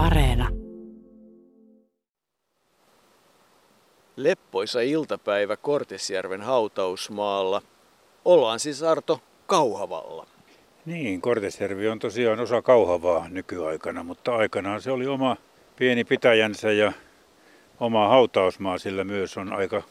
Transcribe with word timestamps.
Areena. 0.00 0.48
Leppoisa 4.16 4.80
iltapäivä 4.80 5.56
Kortesjärven 5.56 6.40
hautausmaalla. 6.40 7.62
Ollaan 8.24 8.60
siis 8.60 8.82
Arto 8.82 9.20
Kauhavalla. 9.46 10.26
Niin, 10.86 11.20
Kortesjärvi 11.20 11.88
on 11.88 11.98
tosiaan 11.98 12.40
osa 12.40 12.62
Kauhavaa 12.62 13.28
nykyaikana, 13.28 14.02
mutta 14.02 14.36
aikanaan 14.36 14.82
se 14.82 14.90
oli 14.90 15.06
oma 15.06 15.36
pieni 15.76 16.04
pitäjänsä 16.04 16.72
ja 16.72 16.92
oma 17.80 18.08
hautausmaa, 18.08 18.78
sillä 18.78 19.04
myös 19.04 19.36
on 19.36 19.52
aika 19.52 19.82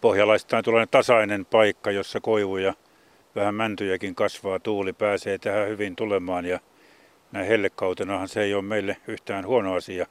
pohjalaistaan 0.00 0.64
tulee 0.64 0.86
tasainen 0.86 1.46
paikka, 1.46 1.90
jossa 1.90 2.20
koivuja, 2.20 2.74
vähän 3.34 3.54
mäntyjäkin 3.54 4.14
kasvaa, 4.14 4.58
tuuli 4.58 4.92
pääsee 4.92 5.38
tähän 5.38 5.68
hyvin 5.68 5.96
tulemaan 5.96 6.44
ja 6.44 6.60
näin 7.32 7.46
hellekautenahan 7.46 8.28
se 8.28 8.42
ei 8.42 8.54
ole 8.54 8.62
meille 8.62 8.96
yhtään 9.06 9.46
huono 9.46 9.74
asia. 9.74 10.06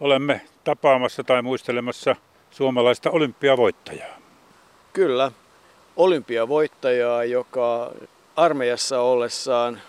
Olemme 0.00 0.40
tapaamassa 0.64 1.24
tai 1.24 1.42
muistelemassa 1.42 2.16
suomalaista 2.50 3.10
olympiavoittajaa. 3.10 4.18
Kyllä, 4.92 5.32
olympiavoittajaa, 5.96 7.24
joka 7.24 7.92
armeijassa 8.36 9.00
ollessaan 9.00 9.80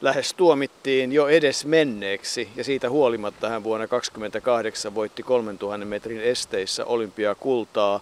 lähes 0.00 0.34
tuomittiin 0.34 1.12
jo 1.12 1.28
edes 1.28 1.66
menneeksi 1.66 2.48
ja 2.56 2.64
siitä 2.64 2.90
huolimatta 2.90 3.48
hän 3.48 3.64
vuonna 3.64 3.86
1928 3.86 4.94
voitti 4.94 5.22
3000 5.22 5.86
metrin 5.86 6.20
esteissä 6.20 6.84
olympiakultaa. 6.84 8.00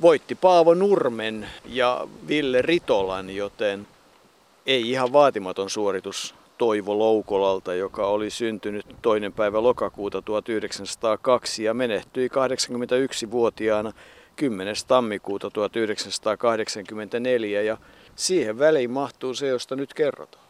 Voitti 0.00 0.34
Paavo 0.34 0.74
Nurmen 0.74 1.48
ja 1.64 2.08
Ville 2.28 2.62
Ritolan, 2.62 3.30
joten 3.30 3.86
ei 4.66 4.90
ihan 4.90 5.12
vaatimaton 5.12 5.70
suoritus 5.70 6.34
Toivo 6.58 6.98
Loukolalta, 6.98 7.74
joka 7.74 8.06
oli 8.06 8.30
syntynyt 8.30 8.86
toinen 9.02 9.32
päivä 9.32 9.62
lokakuuta 9.62 10.22
1902 10.22 11.64
ja 11.64 11.74
menehtyi 11.74 12.28
81-vuotiaana 12.28 13.92
10. 14.36 14.74
tammikuuta 14.88 15.50
1984 15.50 17.62
ja 17.62 17.76
siihen 18.14 18.58
väliin 18.58 18.90
mahtuu 18.90 19.34
se, 19.34 19.46
josta 19.46 19.76
nyt 19.76 19.94
kerrotaan. 19.94 20.44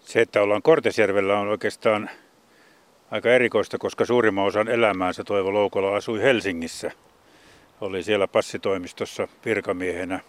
Se, 0.00 0.20
että 0.20 0.42
ollaan 0.42 0.62
Kortesjärvellä 0.62 1.38
on 1.38 1.48
oikeastaan 1.48 2.10
aika 3.10 3.30
erikoista, 3.30 3.78
koska 3.78 4.04
suurimman 4.04 4.44
osan 4.44 4.68
elämäänsä 4.68 5.24
Toivo 5.24 5.52
Loukola 5.52 5.96
asui 5.96 6.22
Helsingissä. 6.22 6.90
Oli 7.80 8.02
siellä 8.02 8.28
passitoimistossa 8.28 9.28
virkamiehenä 9.44 10.20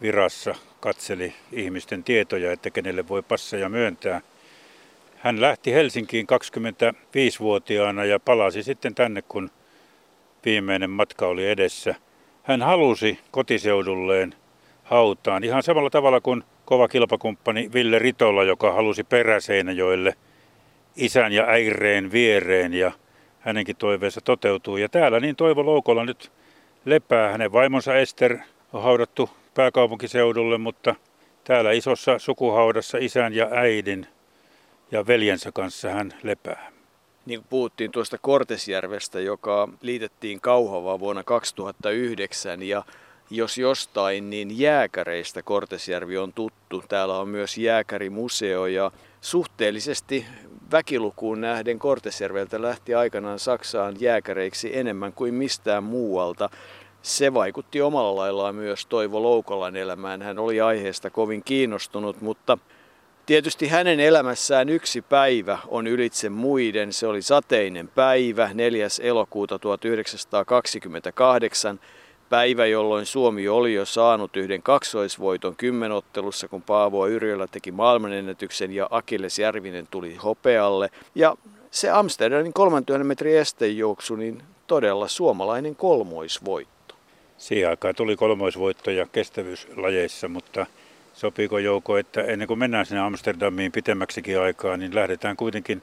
virassa, 0.00 0.54
katseli 0.80 1.34
ihmisten 1.52 2.04
tietoja, 2.04 2.52
että 2.52 2.70
kenelle 2.70 3.08
voi 3.08 3.22
passeja 3.22 3.68
myöntää. 3.68 4.20
Hän 5.22 5.40
lähti 5.40 5.72
Helsinkiin 5.72 6.26
25-vuotiaana 6.32 8.04
ja 8.04 8.20
palasi 8.20 8.62
sitten 8.62 8.94
tänne, 8.94 9.22
kun 9.22 9.50
viimeinen 10.44 10.90
matka 10.90 11.26
oli 11.26 11.48
edessä. 11.48 11.94
Hän 12.42 12.62
halusi 12.62 13.18
kotiseudulleen 13.30 14.34
hautaan 14.84 15.44
ihan 15.44 15.62
samalla 15.62 15.90
tavalla 15.90 16.20
kuin 16.20 16.44
kova 16.64 16.88
kilpakumppani 16.88 17.70
Ville 17.72 17.98
Ritola, 17.98 18.44
joka 18.44 18.72
halusi 18.72 19.04
Peräseinäjoelle 19.04 20.14
isän 20.96 21.32
ja 21.32 21.44
äireen 21.44 22.12
viereen 22.12 22.74
ja 22.74 22.92
hänenkin 23.40 23.76
toiveensa 23.76 24.20
toteutuu. 24.20 24.76
Ja 24.76 24.88
täällä 24.88 25.20
niin 25.20 25.36
Toivo 25.36 25.66
Loukola 25.66 26.04
nyt 26.04 26.32
lepää. 26.84 27.32
Hänen 27.32 27.52
vaimonsa 27.52 27.94
Ester 27.94 28.38
on 28.72 28.82
haudattu 28.82 29.30
pääkaupunkiseudulle, 29.54 30.58
mutta 30.58 30.94
täällä 31.44 31.72
isossa 31.72 32.18
sukuhaudassa 32.18 32.98
isän 33.00 33.34
ja 33.34 33.48
äidin 33.52 34.06
ja 34.92 35.06
veljensä 35.06 35.52
kanssa 35.52 35.90
hän 35.90 36.14
lepää. 36.22 36.72
Niin 37.26 37.44
puhuttiin 37.50 37.90
tuosta 37.90 38.18
Kortesjärvestä, 38.18 39.20
joka 39.20 39.68
liitettiin 39.82 40.40
Kauhavaa 40.40 41.00
vuonna 41.00 41.24
2009 41.24 42.62
ja 42.62 42.84
jos 43.30 43.58
jostain, 43.58 44.30
niin 44.30 44.58
jääkäreistä 44.58 45.42
Kortesjärvi 45.42 46.18
on 46.18 46.32
tuttu. 46.32 46.84
Täällä 46.88 47.18
on 47.18 47.28
myös 47.28 47.58
jääkärimuseo 47.58 48.66
ja 48.66 48.90
suhteellisesti 49.20 50.26
väkilukuun 50.72 51.40
nähden 51.40 51.78
Kortesjärveltä 51.78 52.62
lähti 52.62 52.94
aikanaan 52.94 53.38
Saksaan 53.38 53.96
jääkäreiksi 54.00 54.76
enemmän 54.76 55.12
kuin 55.12 55.34
mistään 55.34 55.84
muualta. 55.84 56.50
Se 57.02 57.34
vaikutti 57.34 57.80
omalla 57.80 58.16
laillaan 58.16 58.54
myös 58.54 58.86
Toivo 58.86 59.22
Loukolan 59.22 59.76
elämään. 59.76 60.22
Hän 60.22 60.38
oli 60.38 60.60
aiheesta 60.60 61.10
kovin 61.10 61.42
kiinnostunut, 61.44 62.20
mutta 62.20 62.58
Tietysti 63.30 63.68
hänen 63.68 64.00
elämässään 64.00 64.68
yksi 64.68 65.02
päivä 65.02 65.58
on 65.68 65.86
ylitse 65.86 66.28
muiden. 66.28 66.92
Se 66.92 67.06
oli 67.06 67.22
sateinen 67.22 67.88
päivä, 67.88 68.50
4. 68.54 68.88
elokuuta 69.00 69.58
1928 69.58 71.80
päivä, 72.28 72.66
jolloin 72.66 73.06
Suomi 73.06 73.48
oli 73.48 73.74
jo 73.74 73.84
saanut 73.84 74.36
yhden 74.36 74.62
kaksoisvoiton 74.62 75.56
kymmenottelussa, 75.56 76.48
kun 76.48 76.62
Paavo 76.62 77.06
Yrjölä 77.06 77.46
teki 77.46 77.72
maailmanennätyksen 77.72 78.72
ja 78.72 78.88
Akilles 78.90 79.38
Järvinen 79.38 79.88
tuli 79.90 80.14
hopealle. 80.14 80.90
Ja 81.14 81.36
se 81.70 81.90
Amsterdamin 81.90 82.52
3000 82.52 83.04
metrin 83.04 83.38
estejuoksu, 83.38 84.16
niin 84.16 84.42
todella 84.66 85.08
suomalainen 85.08 85.76
kolmoisvoitto. 85.76 86.94
Siihen 87.38 87.70
aikaan 87.70 87.94
tuli 87.94 88.16
kolmoisvoittoja 88.16 89.06
kestävyyslajeissa, 89.06 90.28
mutta 90.28 90.66
sopiiko 91.20 91.58
Jouko, 91.58 91.98
että 91.98 92.22
ennen 92.22 92.48
kuin 92.48 92.58
mennään 92.58 92.86
sinne 92.86 93.00
Amsterdamiin 93.00 93.72
pitemmäksikin 93.72 94.40
aikaa, 94.40 94.76
niin 94.76 94.94
lähdetään 94.94 95.36
kuitenkin 95.36 95.82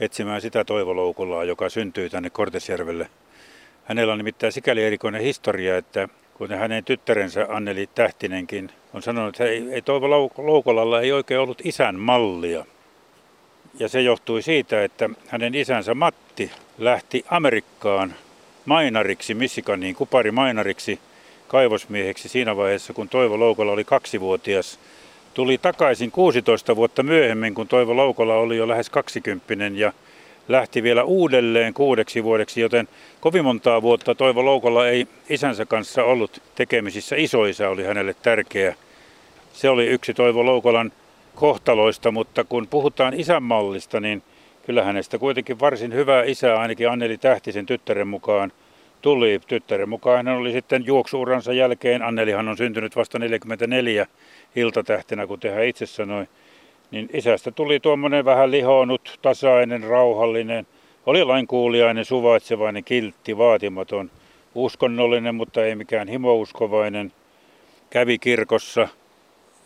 etsimään 0.00 0.40
sitä 0.40 0.64
toivoloukulaa, 0.64 1.44
joka 1.44 1.68
syntyy 1.68 2.10
tänne 2.10 2.30
Kortesjärvelle. 2.30 3.08
Hänellä 3.84 4.12
on 4.12 4.18
nimittäin 4.18 4.52
sikäli 4.52 4.84
erikoinen 4.84 5.22
historia, 5.22 5.76
että 5.76 6.08
kuten 6.34 6.58
hänen 6.58 6.84
tyttärensä 6.84 7.46
Anneli 7.48 7.88
Tähtinenkin 7.94 8.70
on 8.94 9.02
sanonut, 9.02 9.34
että 9.34 9.44
ei, 9.44 9.68
ei 9.70 9.82
Toivo 9.82 10.10
Loukolalla 10.36 11.00
ei 11.00 11.12
oikein 11.12 11.40
ollut 11.40 11.60
isän 11.64 12.00
mallia. 12.00 12.64
Ja 13.78 13.88
se 13.88 14.00
johtui 14.00 14.42
siitä, 14.42 14.84
että 14.84 15.10
hänen 15.26 15.54
isänsä 15.54 15.94
Matti 15.94 16.50
lähti 16.78 17.24
Amerikkaan 17.30 18.14
mainariksi, 18.64 19.34
Michiganiin, 19.34 19.94
kupari 19.94 20.30
mainariksi 20.30 21.00
kaivosmieheksi 21.48 22.28
siinä 22.28 22.56
vaiheessa, 22.56 22.92
kun 22.92 23.08
Toivo 23.08 23.38
Loukola 23.38 23.72
oli 23.72 23.84
kaksivuotias. 23.84 24.78
Tuli 25.34 25.58
takaisin 25.58 26.10
16 26.10 26.76
vuotta 26.76 27.02
myöhemmin, 27.02 27.54
kun 27.54 27.68
Toivo 27.68 27.96
Loukola 27.96 28.34
oli 28.34 28.56
jo 28.56 28.68
lähes 28.68 28.90
20 28.90 29.54
ja 29.74 29.92
lähti 30.48 30.82
vielä 30.82 31.04
uudelleen 31.04 31.74
kuudeksi 31.74 32.24
vuodeksi, 32.24 32.60
joten 32.60 32.88
kovin 33.20 33.44
montaa 33.44 33.82
vuotta 33.82 34.14
Toivo 34.14 34.44
Loukola 34.44 34.88
ei 34.88 35.06
isänsä 35.28 35.66
kanssa 35.66 36.04
ollut 36.04 36.42
tekemisissä. 36.54 37.16
Isoisä 37.16 37.68
oli 37.68 37.84
hänelle 37.84 38.14
tärkeä. 38.22 38.74
Se 39.52 39.68
oli 39.68 39.86
yksi 39.86 40.14
Toivo 40.14 40.46
Loukolan 40.46 40.92
kohtaloista, 41.34 42.10
mutta 42.10 42.44
kun 42.44 42.66
puhutaan 42.66 43.14
isänmallista, 43.14 44.00
niin 44.00 44.22
kyllä 44.66 44.84
hänestä 44.84 45.18
kuitenkin 45.18 45.60
varsin 45.60 45.94
hyvä 45.94 46.22
isä, 46.22 46.60
ainakin 46.60 46.90
Anneli 46.90 47.18
Tähtisen 47.18 47.66
tyttären 47.66 48.08
mukaan– 48.08 48.52
tuli. 49.02 49.40
Tyttären 49.46 49.88
mukaan 49.88 50.26
hän 50.26 50.36
oli 50.36 50.52
sitten 50.52 50.86
juoksuuransa 50.86 51.52
jälkeen, 51.52 52.02
Annelihan 52.02 52.48
on 52.48 52.56
syntynyt 52.56 52.96
vasta 52.96 53.18
44 53.18 54.06
iltatähtenä, 54.56 55.26
kuten 55.26 55.54
hän 55.54 55.64
itse 55.64 55.86
sanoi, 55.86 56.26
niin 56.90 57.08
isästä 57.12 57.50
tuli 57.50 57.80
tuommoinen 57.80 58.24
vähän 58.24 58.50
lihonut, 58.50 59.18
tasainen, 59.22 59.82
rauhallinen, 59.82 60.66
oli 61.06 61.24
lainkuuliainen, 61.24 62.04
suvaitsevainen, 62.04 62.84
kiltti, 62.84 63.38
vaatimaton, 63.38 64.10
uskonnollinen, 64.54 65.34
mutta 65.34 65.64
ei 65.64 65.74
mikään 65.74 66.08
himouskovainen, 66.08 67.12
kävi 67.90 68.18
kirkossa. 68.18 68.88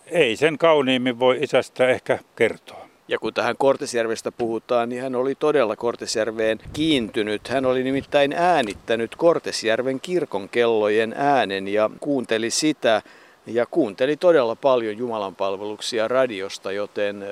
Ei 0.06 0.37
sen 0.37 0.59
kauniimmin 0.59 1.19
voi 1.19 1.38
isästä 1.41 1.88
ehkä 1.88 2.19
kertoa. 2.37 2.81
Ja 3.08 3.18
kun 3.18 3.34
tähän 3.34 3.56
Kortesjärvestä 3.58 4.32
puhutaan, 4.32 4.88
niin 4.88 5.02
hän 5.02 5.14
oli 5.14 5.34
todella 5.34 5.77
Kortesjärveen 5.77 6.60
kiintynyt. 6.72 7.48
Hän 7.48 7.66
oli 7.66 7.82
nimittäin 7.82 8.32
äänittänyt 8.32 9.16
Kortesjärven 9.16 10.00
kirkon 10.00 10.48
kellojen 10.48 11.15
äänen 11.16 11.68
ja 11.68 11.91
kuunteli 12.00 12.50
sitä 12.50 13.03
ja 13.47 13.66
kuunteli 13.66 14.16
todella 14.16 14.56
paljon 14.56 14.98
Jumalan 14.98 15.34
palveluksia 15.34 16.09
radiosta, 16.09 16.72
joten 16.72 17.24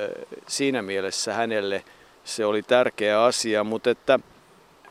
siinä 0.47 0.83
mielessä 0.83 1.33
hänelle 1.33 1.85
se 2.25 2.45
oli 2.45 2.63
tärkeä 2.63 3.23
asia, 3.23 3.65
mutta 3.65 3.91
että 3.91 4.19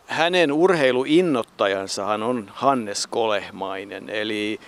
hänen 0.06 0.52
urheiluinnottajansahan 0.52 2.24
on 2.24 2.52
Hannes 2.54 3.08
Kolehmainen, 3.08 4.10
eli 4.10 4.60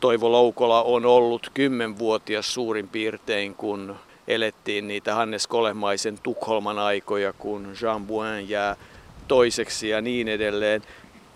Toivo 0.00 0.32
Loukola 0.32 0.82
on 0.82 1.06
ollut 1.06 1.50
kymmenvuotias 1.54 2.54
suurin 2.54 2.88
piirtein, 2.88 3.54
kun 3.54 3.96
elettiin 4.28 4.88
niitä 4.88 5.14
Hannes 5.14 5.46
Kolemaisen 5.46 6.18
Tukholman 6.22 6.78
aikoja, 6.78 7.32
kun 7.32 7.74
Jean 7.82 8.06
Bouin 8.06 8.48
jää 8.48 8.76
toiseksi 9.28 9.88
ja 9.88 10.00
niin 10.00 10.28
edelleen. 10.28 10.82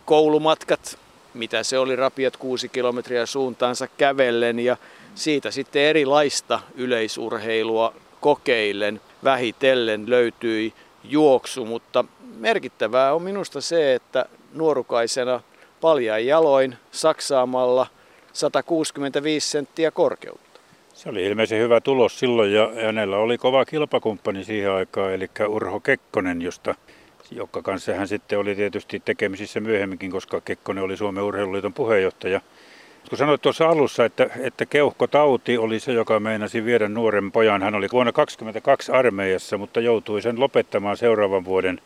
Koulumatkat, 0.04 0.98
mitä 1.34 1.62
se 1.62 1.78
oli, 1.78 1.96
rapiat 1.96 2.36
kuusi 2.36 2.68
kilometriä 2.68 3.26
suuntaansa 3.26 3.86
kävellen 3.86 4.58
ja 4.58 4.76
siitä 5.14 5.50
sitten 5.50 5.82
erilaista 5.82 6.60
yleisurheilua 6.74 7.94
kokeillen 8.20 9.00
vähitellen 9.24 10.10
löytyi 10.10 10.72
juoksu, 11.04 11.64
mutta 11.64 12.04
merkittävää 12.36 13.14
on 13.14 13.22
minusta 13.22 13.60
se, 13.60 13.94
että 13.94 14.26
nuorukaisena 14.54 15.40
paljain 15.80 16.26
jaloin 16.26 16.76
saksaamalla 16.90 17.86
165 18.32 19.50
senttiä 19.50 19.90
korkeutta. 19.90 20.49
Se 21.00 21.08
oli 21.08 21.26
ilmeisen 21.26 21.60
hyvä 21.60 21.80
tulos 21.80 22.18
silloin 22.18 22.52
ja 22.52 22.70
hänellä 22.84 23.16
oli 23.16 23.38
kova 23.38 23.64
kilpakumppani 23.64 24.44
siihen 24.44 24.70
aikaan, 24.70 25.12
eli 25.12 25.30
Urho 25.48 25.80
Kekkonen, 25.80 26.42
josta, 26.42 26.74
joka 27.30 27.62
kanssa 27.62 27.94
hän 27.94 28.08
sitten 28.08 28.38
oli 28.38 28.54
tietysti 28.54 29.02
tekemisissä 29.04 29.60
myöhemminkin, 29.60 30.10
koska 30.10 30.40
Kekkonen 30.40 30.84
oli 30.84 30.96
Suomen 30.96 31.24
urheiluliiton 31.24 31.72
puheenjohtaja. 31.72 32.40
Kun 33.08 33.18
sanoit 33.18 33.42
tuossa 33.42 33.68
alussa, 33.68 34.04
että, 34.04 34.26
että 34.40 34.66
keuhkotauti 34.66 35.58
oli 35.58 35.80
se, 35.80 35.92
joka 35.92 36.20
meinasi 36.20 36.64
viedä 36.64 36.88
nuoren 36.88 37.32
pojan. 37.32 37.62
Hän 37.62 37.74
oli 37.74 37.88
vuonna 37.92 38.12
22 38.12 38.92
armeijassa, 38.92 39.58
mutta 39.58 39.80
joutui 39.80 40.22
sen 40.22 40.40
lopettamaan 40.40 40.96
seuraavan 40.96 41.44
vuoden 41.44 41.80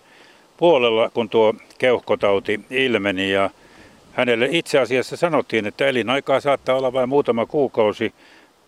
puolella, 0.57 1.11
kun 1.15 1.29
tuo 1.29 1.55
keuhkotauti 1.79 2.61
ilmeni. 2.71 3.31
Ja 3.31 3.51
hänelle 4.13 4.49
itse 4.51 4.79
asiassa 4.79 5.17
sanottiin, 5.17 5.67
että 5.67 5.87
elinaikaa 5.87 6.41
saattaa 6.41 6.77
olla 6.77 6.93
vain 6.93 7.09
muutama 7.09 7.47
kuukausi. 7.47 8.15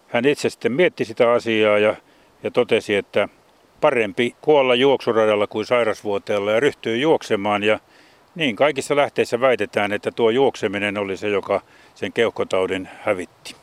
Hän 0.09 0.25
itse 0.25 0.51
sitten 0.51 0.73
mietti 0.73 1.05
sitä 1.05 1.33
asiaa 1.33 1.79
ja, 1.79 1.97
ja 2.43 2.51
totesi, 2.51 2.95
että 2.95 3.29
parempi 3.81 4.35
kuolla 4.41 4.75
juoksuradalla 4.75 5.47
kuin 5.47 5.67
sairasvuoteella 5.67 6.53
ja 6.53 6.61
ryhtyy 6.61 6.97
juoksemaan. 6.97 7.63
Ja 7.63 7.79
niin 8.35 8.57
kaikissa 8.57 8.97
lähteissä 8.97 9.41
väitetään, 9.41 9.93
että 9.93 10.11
tuo 10.11 10.31
juokseminen 10.31 10.99
oli 10.99 11.17
se, 11.17 11.29
joka 11.29 11.61
sen 11.95 12.13
keuhkotaudin 12.13 12.89
hävitti. 13.03 13.57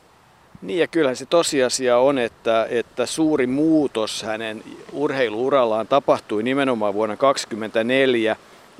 Niin 0.62 0.80
ja 0.80 0.88
kyllähän 0.88 1.16
se 1.16 1.26
tosiasia 1.26 1.98
on, 1.98 2.18
että, 2.18 2.68
että 2.70 3.06
suuri 3.06 3.48
muutos 3.48 4.24
hänen 4.24 4.64
urheiluurallaan 4.92 5.88
tapahtui 5.88 6.44
nimenomaan 6.44 6.94
vuonna 6.94 7.16
1924, 7.16 8.36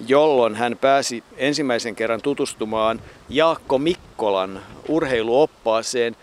jolloin 0.08 0.56
hän 0.56 0.78
pääsi 0.82 1.24
ensimmäisen 1.38 1.96
kerran 1.96 2.22
tutustumaan 2.22 3.02
Jaakko 3.30 3.78
Mikkolan 3.78 4.62
urheiluoppaaseen. 4.88 6.16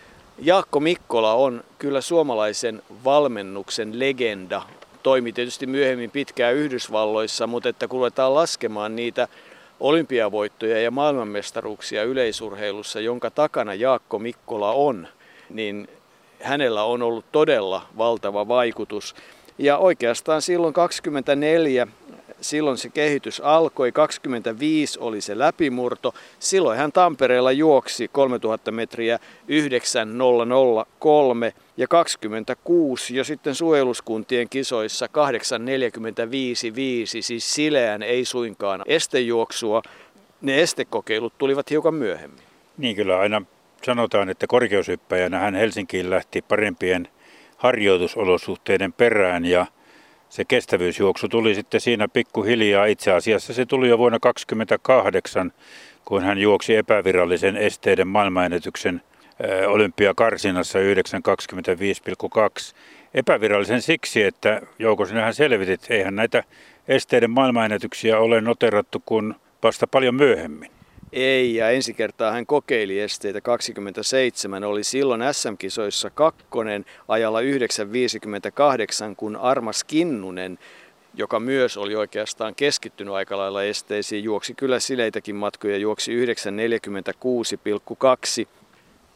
Jaakko 0.43 0.81
Mikkola 0.81 1.35
on 1.35 1.65
kyllä 1.79 2.01
suomalaisen 2.01 2.83
valmennuksen 3.05 3.99
legenda. 3.99 4.63
Toimi 5.03 5.33
tietysti 5.33 5.67
myöhemmin 5.67 6.11
pitkään 6.11 6.55
Yhdysvalloissa, 6.55 7.47
mutta 7.47 7.69
että 7.69 7.89
kun 7.89 7.99
ruvetaan 7.99 8.35
laskemaan 8.35 8.97
niitä 8.97 9.29
olympiavoittoja 9.81 10.81
ja 10.81 10.91
maailmanmestaruuksia 10.91 12.05
yleisurheilussa, 12.05 13.01
jonka 13.01 13.31
takana 13.31 13.75
Jaakko 13.75 14.19
Mikkola 14.19 14.73
on, 14.73 15.09
niin 15.51 15.89
hänellä 16.43 16.85
on 16.85 17.03
ollut 17.03 17.25
todella 17.33 17.87
valtava 17.99 18.49
vaikutus. 18.49 19.15
Ja 19.59 19.79
oikeastaan 19.79 20.43
silloin 20.43 20.75
24 20.75 21.87
silloin 22.41 22.79
se 22.79 22.89
kehitys 22.89 23.41
alkoi, 23.41 23.93
25 23.93 24.99
oli 25.01 25.21
se 25.21 25.39
läpimurto. 25.39 26.15
Silloin 26.39 26.79
hän 26.79 26.93
Tampereella 26.93 27.53
juoksi 27.53 28.09
3000 28.09 28.71
metriä 28.71 29.19
9003 29.49 31.53
ja 31.77 31.89
26 31.89 33.17
jo 33.17 33.25
sitten 33.25 33.55
suojeluskuntien 33.55 34.49
kisoissa 34.49 35.07
8.45.5, 35.07 35.13
siis 37.21 37.55
sileän 37.55 38.03
ei 38.03 38.25
suinkaan 38.25 38.83
estejuoksua. 38.87 39.83
Ne 40.41 40.63
estekokeilut 40.63 41.33
tulivat 41.39 41.71
hiukan 41.71 41.95
myöhemmin. 41.95 42.45
Niin 42.79 42.97
kyllä 42.97 43.19
aina 43.19 43.43
sanotaan, 43.83 44.29
että 44.29 44.47
korkeushyppäjänä 44.47 45.39
hän 45.39 45.55
Helsinkiin 45.55 46.11
lähti 46.11 46.43
parempien 46.43 47.09
harjoitusolosuhteiden 47.57 48.93
perään 48.93 49.45
ja 49.45 49.67
se 50.31 50.45
kestävyysjuoksu 50.45 51.29
tuli 51.29 51.55
sitten 51.55 51.81
siinä 51.81 52.09
pikkuhiljaa. 52.09 52.87
Itse 52.87 53.13
asiassa 53.13 53.55
se 53.55 53.67
tuli 53.67 53.89
jo 53.89 53.99
vuonna 53.99 54.19
1928, 54.19 55.53
kun 56.05 56.23
hän 56.23 56.39
juoksi 56.39 56.77
epävirallisen 56.77 57.57
esteiden 57.57 58.09
maailmanennätyksen 58.09 59.03
olympiakarsinassa 59.67 60.79
9.25,2. 60.79 60.85
Epävirallisen 63.15 63.83
siksi, 63.83 64.23
että 64.23 64.61
Jouko, 64.79 65.07
sinähän 65.07 65.35
selvitit, 65.35 65.87
eihän 65.91 66.17
näitä 66.17 66.45
esteiden 66.89 67.31
maailmanennätyksiä 67.31 68.19
ole 68.19 68.41
noterattu 68.41 69.03
kuin 69.07 69.35
vasta 69.63 69.87
paljon 69.87 70.15
myöhemmin. 70.15 70.71
Ei, 71.13 71.55
ja 71.55 71.71
ensi 71.71 71.95
kertaa 71.95 72.33
hän 72.33 72.47
kokeili 72.47 73.01
esteitä 73.01 73.41
27, 73.41 74.65
oli 74.65 74.85
silloin 74.85 75.21
SM-kisoissa 75.33 76.11
kakkonen 76.11 76.85
ajalla 77.09 77.41
9.58, 77.41 77.47
kun 79.17 79.37
Armas 79.37 79.85
Kinnunen, 79.85 80.59
joka 81.15 81.41
myös 81.41 81.77
oli 81.77 81.97
oikeastaan 81.97 82.55
keskittynyt 82.55 83.15
aika 83.15 83.37
lailla 83.37 83.63
esteisiin, 83.63 84.25
juoksi 84.25 84.55
kyllä 84.55 84.81
sileitäkin 84.81 85.37
matkoja, 85.37 85.77
juoksi 85.77 86.25
9.46,2. 88.43 88.49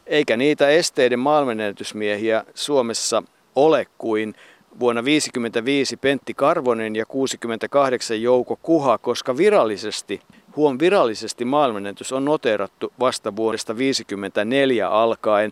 Eikä 0.05 0.37
niitä 0.37 0.69
esteiden 0.69 1.19
maailmanennätysmiehiä 1.19 2.45
Suomessa 2.55 3.23
ole 3.55 3.87
kuin 3.97 4.35
vuonna 4.79 5.01
1955 5.01 5.97
Pentti 5.97 6.33
Karvonen 6.33 6.95
ja 6.95 7.05
68 7.05 8.21
Jouko 8.21 8.59
Kuha, 8.61 8.97
koska 8.97 9.37
virallisesti 9.37 10.21
Huom 10.55 10.77
virallisesti 10.79 11.45
maailmanennätys 11.45 12.13
on 12.13 12.25
noterattu 12.25 12.93
vasta 12.99 13.35
vuodesta 13.35 13.73
1954 13.73 14.89
alkaen, 14.89 15.51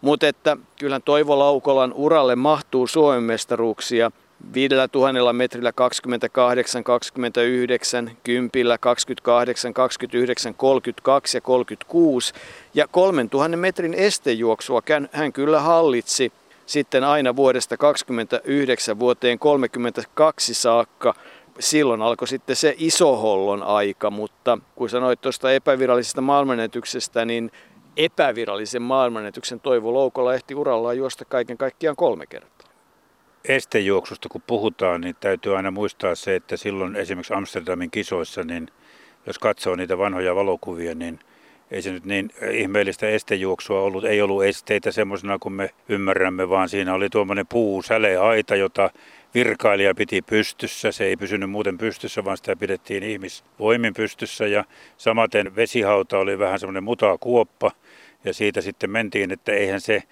mutta 0.00 0.28
että 0.28 0.56
kyllähän 0.78 1.02
Toivo 1.02 1.38
Laukolan 1.38 1.92
uralle 1.92 2.36
mahtuu 2.36 2.86
Suomen 2.86 3.22
mestaruuksia. 3.22 4.10
5000 4.54 5.32
metrillä 5.32 5.72
28, 5.72 6.84
29, 6.84 8.10
10, 8.24 8.50
28, 8.80 9.74
29, 9.74 10.54
32 10.54 11.36
ja 11.36 11.40
36. 11.40 12.32
Ja 12.74 12.88
3000 12.88 13.56
metrin 13.56 13.94
estejuoksua 13.94 14.82
hän 15.12 15.32
kyllä 15.32 15.60
hallitsi 15.60 16.32
sitten 16.66 17.04
aina 17.04 17.36
vuodesta 17.36 17.76
29 17.76 18.98
vuoteen 18.98 19.38
32 19.38 20.54
saakka 20.54 21.14
silloin 21.58 22.02
alkoi 22.02 22.28
sitten 22.28 22.56
se 22.56 22.74
isohollon 22.78 23.62
aika, 23.62 24.10
mutta 24.10 24.58
kun 24.74 24.90
sanoit 24.90 25.20
tuosta 25.20 25.52
epävirallisesta 25.52 26.20
maailmanennätyksestä, 26.20 27.24
niin 27.24 27.50
epävirallisen 27.96 28.82
maailmanennätyksen 28.82 29.60
Toivo 29.60 29.94
Loukola 29.94 30.34
ehti 30.34 30.54
urallaan 30.54 30.96
juosta 30.98 31.24
kaiken 31.24 31.58
kaikkiaan 31.58 31.96
kolme 31.96 32.26
kertaa. 32.26 32.68
Estejuoksusta 33.48 34.28
kun 34.28 34.42
puhutaan, 34.46 35.00
niin 35.00 35.16
täytyy 35.20 35.56
aina 35.56 35.70
muistaa 35.70 36.14
se, 36.14 36.34
että 36.34 36.56
silloin 36.56 36.96
esimerkiksi 36.96 37.34
Amsterdamin 37.34 37.90
kisoissa, 37.90 38.42
niin 38.44 38.68
jos 39.26 39.38
katsoo 39.38 39.76
niitä 39.76 39.98
vanhoja 39.98 40.34
valokuvia, 40.34 40.94
niin 40.94 41.18
ei 41.70 41.82
se 41.82 41.92
nyt 41.92 42.04
niin 42.04 42.30
ihmeellistä 42.52 43.08
estejuoksua 43.08 43.80
ollut. 43.80 44.04
Ei 44.04 44.22
ollut 44.22 44.44
esteitä 44.44 44.90
semmoisena 44.90 45.38
kuin 45.38 45.52
me 45.52 45.70
ymmärrämme, 45.88 46.48
vaan 46.48 46.68
siinä 46.68 46.94
oli 46.94 47.10
tuommoinen 47.10 47.46
puusäleaita, 47.46 48.56
jota 48.56 48.90
virkailija 49.38 49.94
piti 49.94 50.22
pystyssä. 50.22 50.92
Se 50.92 51.04
ei 51.04 51.16
pysynyt 51.16 51.50
muuten 51.50 51.78
pystyssä, 51.78 52.24
vaan 52.24 52.36
sitä 52.36 52.56
pidettiin 52.56 53.02
ihmisvoimin 53.02 53.94
pystyssä. 53.94 54.46
Ja 54.46 54.64
samaten 54.96 55.56
vesihauta 55.56 56.18
oli 56.18 56.38
vähän 56.38 56.60
semmoinen 56.60 56.84
mutakuoppa. 56.84 57.70
Ja 58.24 58.34
siitä 58.34 58.60
sitten 58.60 58.90
mentiin, 58.90 59.32
että 59.32 59.52
eihän 59.52 59.80
se 59.80 60.02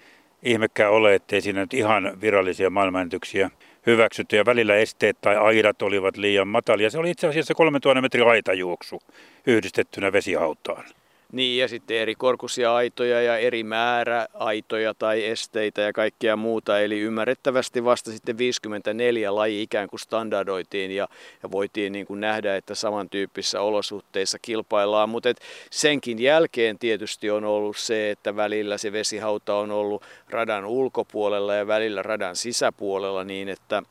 ihmekään 0.43 0.91
ole, 0.91 1.15
ettei 1.15 1.41
siinä 1.41 1.61
nyt 1.61 1.73
ihan 1.73 2.21
virallisia 2.21 2.69
maailmanentyksiä 2.69 3.49
hyväksytty. 3.85 4.35
Ja 4.35 4.45
välillä 4.45 4.75
esteet 4.75 5.17
tai 5.21 5.37
aidat 5.37 5.81
olivat 5.81 6.17
liian 6.17 6.47
matalia. 6.47 6.89
Se 6.89 6.99
oli 6.99 7.11
itse 7.11 7.27
asiassa 7.27 7.53
3000 7.53 8.01
metrin 8.01 8.27
aitajuoksu 8.27 8.99
yhdistettynä 9.47 10.11
vesihautaan. 10.11 10.83
Niin, 11.31 11.59
ja 11.59 11.67
sitten 11.67 11.97
eri 11.97 12.15
korkuisia 12.15 12.75
aitoja 12.75 13.21
ja 13.21 13.37
eri 13.37 13.63
määrä 13.63 14.27
aitoja 14.33 14.93
tai 14.93 15.25
esteitä 15.25 15.81
ja 15.81 15.93
kaikkea 15.93 16.35
muuta. 16.35 16.79
Eli 16.79 16.99
ymmärrettävästi 16.99 17.83
vasta 17.85 18.11
sitten 18.11 18.37
54 18.37 19.35
laji 19.35 19.61
ikään 19.61 19.89
kuin 19.89 19.99
standardoitiin 19.99 20.91
ja, 20.91 21.07
ja 21.43 21.51
voitiin 21.51 21.93
niin 21.93 22.05
kuin 22.05 22.21
nähdä, 22.21 22.55
että 22.55 22.75
samantyyppisissä 22.75 23.61
olosuhteissa 23.61 24.39
kilpaillaan. 24.41 25.09
Mutta 25.09 25.29
senkin 25.71 26.19
jälkeen 26.19 26.79
tietysti 26.79 27.29
on 27.29 27.45
ollut 27.45 27.77
se, 27.77 28.11
että 28.11 28.35
välillä 28.35 28.77
se 28.77 28.91
vesihauta 28.91 29.55
on 29.55 29.71
ollut 29.71 30.03
radan 30.29 30.65
ulkopuolella 30.65 31.55
ja 31.55 31.67
välillä 31.67 32.03
radan 32.03 32.35
sisäpuolella 32.35 33.23
niin, 33.23 33.49
että 33.49 33.83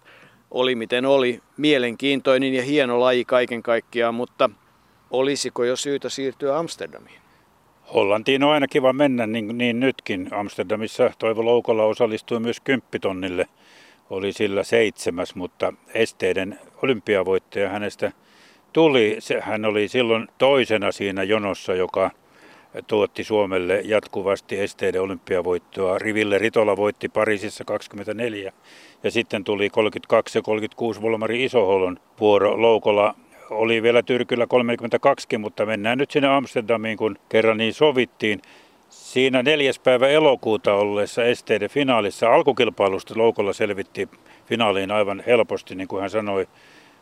oli 0.50 0.74
miten 0.74 1.06
oli 1.06 1.40
mielenkiintoinen 1.56 2.54
ja 2.54 2.62
hieno 2.62 3.00
laji 3.00 3.24
kaiken 3.24 3.62
kaikkiaan, 3.62 4.14
mutta 4.14 4.50
olisiko 5.10 5.64
jo 5.64 5.76
syytä 5.76 6.08
siirtyä 6.08 6.58
Amsterdamiin? 6.58 7.25
Hollantiin 7.94 8.44
on 8.44 8.52
aina 8.52 8.68
kiva 8.68 8.92
mennä, 8.92 9.26
niin, 9.26 9.58
niin 9.58 9.80
nytkin. 9.80 10.28
Amsterdamissa 10.30 11.10
Toivo 11.18 11.44
Loukolla 11.44 11.84
osallistui 11.84 12.40
myös 12.40 12.60
kymppitonnille. 12.60 13.46
Oli 14.10 14.32
sillä 14.32 14.62
seitsemäs, 14.62 15.34
mutta 15.34 15.72
esteiden 15.94 16.58
olympiavoittaja 16.82 17.68
hänestä 17.68 18.12
tuli. 18.72 19.18
Hän 19.40 19.64
oli 19.64 19.88
silloin 19.88 20.28
toisena 20.38 20.92
siinä 20.92 21.22
jonossa, 21.22 21.74
joka 21.74 22.10
tuotti 22.86 23.24
Suomelle 23.24 23.80
jatkuvasti 23.84 24.60
esteiden 24.60 25.02
olympiavoittoa. 25.02 25.98
Riville 25.98 26.38
Ritola 26.38 26.76
voitti 26.76 27.08
Pariisissa 27.08 27.64
24 27.64 28.52
ja 29.02 29.10
sitten 29.10 29.44
tuli 29.44 29.70
32 29.70 30.38
ja 30.38 30.42
36 30.42 31.02
Volmari 31.02 31.44
Isoholon 31.44 31.98
vuoro. 32.20 32.62
Loukola 32.62 33.14
oli 33.50 33.82
vielä 33.82 34.02
Tyrkyllä 34.02 34.46
32, 34.46 35.38
mutta 35.38 35.66
mennään 35.66 35.98
nyt 35.98 36.10
sinne 36.10 36.28
Amsterdamiin, 36.28 36.96
kun 36.96 37.18
kerran 37.28 37.56
niin 37.56 37.74
sovittiin. 37.74 38.42
Siinä 38.88 39.42
neljäs 39.42 39.78
päivä 39.78 40.08
elokuuta 40.08 40.74
olleessa 40.74 41.24
esteiden 41.24 41.70
finaalissa 41.70 42.34
alkukilpailusta 42.34 43.14
Loukolla 43.16 43.52
selvitti 43.52 44.08
finaaliin 44.46 44.90
aivan 44.90 45.22
helposti, 45.26 45.74
niin 45.74 45.88
kuin 45.88 46.00
hän 46.00 46.10
sanoi. 46.10 46.46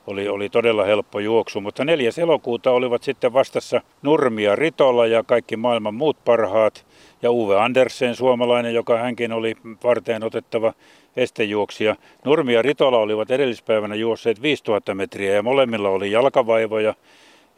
Oli, 0.07 0.29
oli 0.29 0.49
todella 0.49 0.85
helppo 0.85 1.21
juoksu, 1.21 1.61
mutta 1.61 1.85
neljäs 1.85 2.19
elokuuta 2.19 2.71
olivat 2.71 3.03
sitten 3.03 3.33
vastassa 3.33 3.81
Nurmia 4.03 4.57
Ritola 4.57 5.07
ja 5.07 5.23
kaikki 5.23 5.57
maailman 5.57 5.95
muut 5.95 6.17
parhaat. 6.25 6.87
Ja 7.23 7.31
Uwe 7.31 7.61
Andersen, 7.61 8.17
suomalainen, 8.17 8.75
joka 8.75 8.99
hänkin 8.99 9.33
oli 9.33 9.57
varteen 9.85 10.25
otettava 10.25 10.73
estejuoksija. 11.16 11.97
Nurmi 12.25 12.54
ja 12.54 12.62
Ritola 12.62 12.99
olivat 12.99 13.30
edellispäivänä 13.30 13.94
juosseet 13.94 14.42
5000 14.42 14.94
metriä 14.94 15.35
ja 15.35 15.42
molemmilla 15.42 15.88
oli 15.88 16.11
jalkavaivoja. 16.11 16.94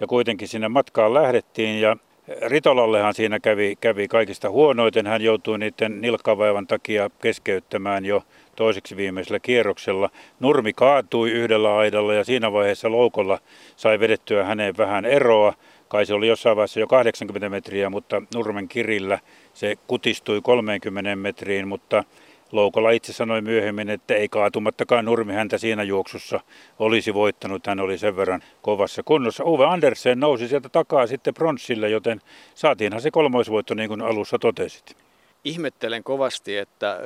Ja 0.01 0.07
kuitenkin 0.07 0.49
sinne 0.49 0.69
matkaan 0.69 1.15
lähdettiin 1.15 1.81
ja 1.81 1.97
Ritolallehan 2.47 3.15
siinä 3.15 3.41
kävi, 3.41 3.77
kävi 3.81 4.09
kaikista 4.09 4.51
huonoiten. 4.51 5.07
Hän 5.07 5.23
joutui 5.23 5.59
niiden 5.59 6.01
nilkkavaivan 6.01 6.67
takia 6.67 7.11
keskeyttämään 7.23 8.05
jo 8.05 8.23
toiseksi 8.57 8.97
viimeisellä 8.97 9.39
kierroksella. 9.39 10.11
Nurmi 10.41 10.73
kaatui 10.73 11.31
yhdellä 11.31 11.77
aidalla 11.77 12.15
ja 12.15 12.25
siinä 12.25 12.53
vaiheessa 12.53 12.91
loukolla 12.91 13.39
sai 13.77 14.01
vedettyä 14.01 14.45
häneen 14.45 14.77
vähän 14.79 15.05
eroa. 15.05 15.55
Kai 15.89 16.07
se 16.07 16.15
oli 16.15 16.29
jossain 16.29 16.57
vaiheessa 16.57 16.81
jo 16.81 16.87
80 16.87 17.49
metriä, 17.49 17.91
mutta 17.91 18.23
Nurmen 18.35 18.69
kirillä 18.69 19.19
se 19.55 19.77
kutistui 19.87 20.41
30 20.43 21.17
metriin, 21.17 21.69
mutta 21.69 22.05
Loukola 22.53 22.91
itse 22.91 23.13
sanoi 23.13 23.43
myöhemmin, 23.43 23.91
että 23.91 24.15
ei 24.15 24.29
kaatumattakaan 24.29 25.05
Nurmi 25.05 25.33
häntä 25.33 25.59
siinä 25.59 25.83
juoksussa 25.83 26.41
olisi 26.79 27.15
voittanut. 27.15 27.67
Hän 27.67 27.81
oli 27.81 27.99
sen 27.99 28.17
verran 28.17 28.43
kovassa 28.63 29.03
kunnossa. 29.03 29.45
Uwe 29.45 29.67
Andersen 29.67 30.21
nousi 30.21 30.49
sieltä 30.49 30.69
takaa 30.69 31.07
sitten 31.07 31.35
pronssille, 31.35 31.91
joten 31.91 32.21
saatiinhan 32.55 33.03
se 33.03 33.11
kolmoisvoitto 33.11 33.75
niin 33.75 33.89
kuin 33.89 34.03
alussa 34.03 34.39
totesit 34.39 35.06
ihmettelen 35.47 36.05
kovasti, 36.05 36.57
että 36.57 37.01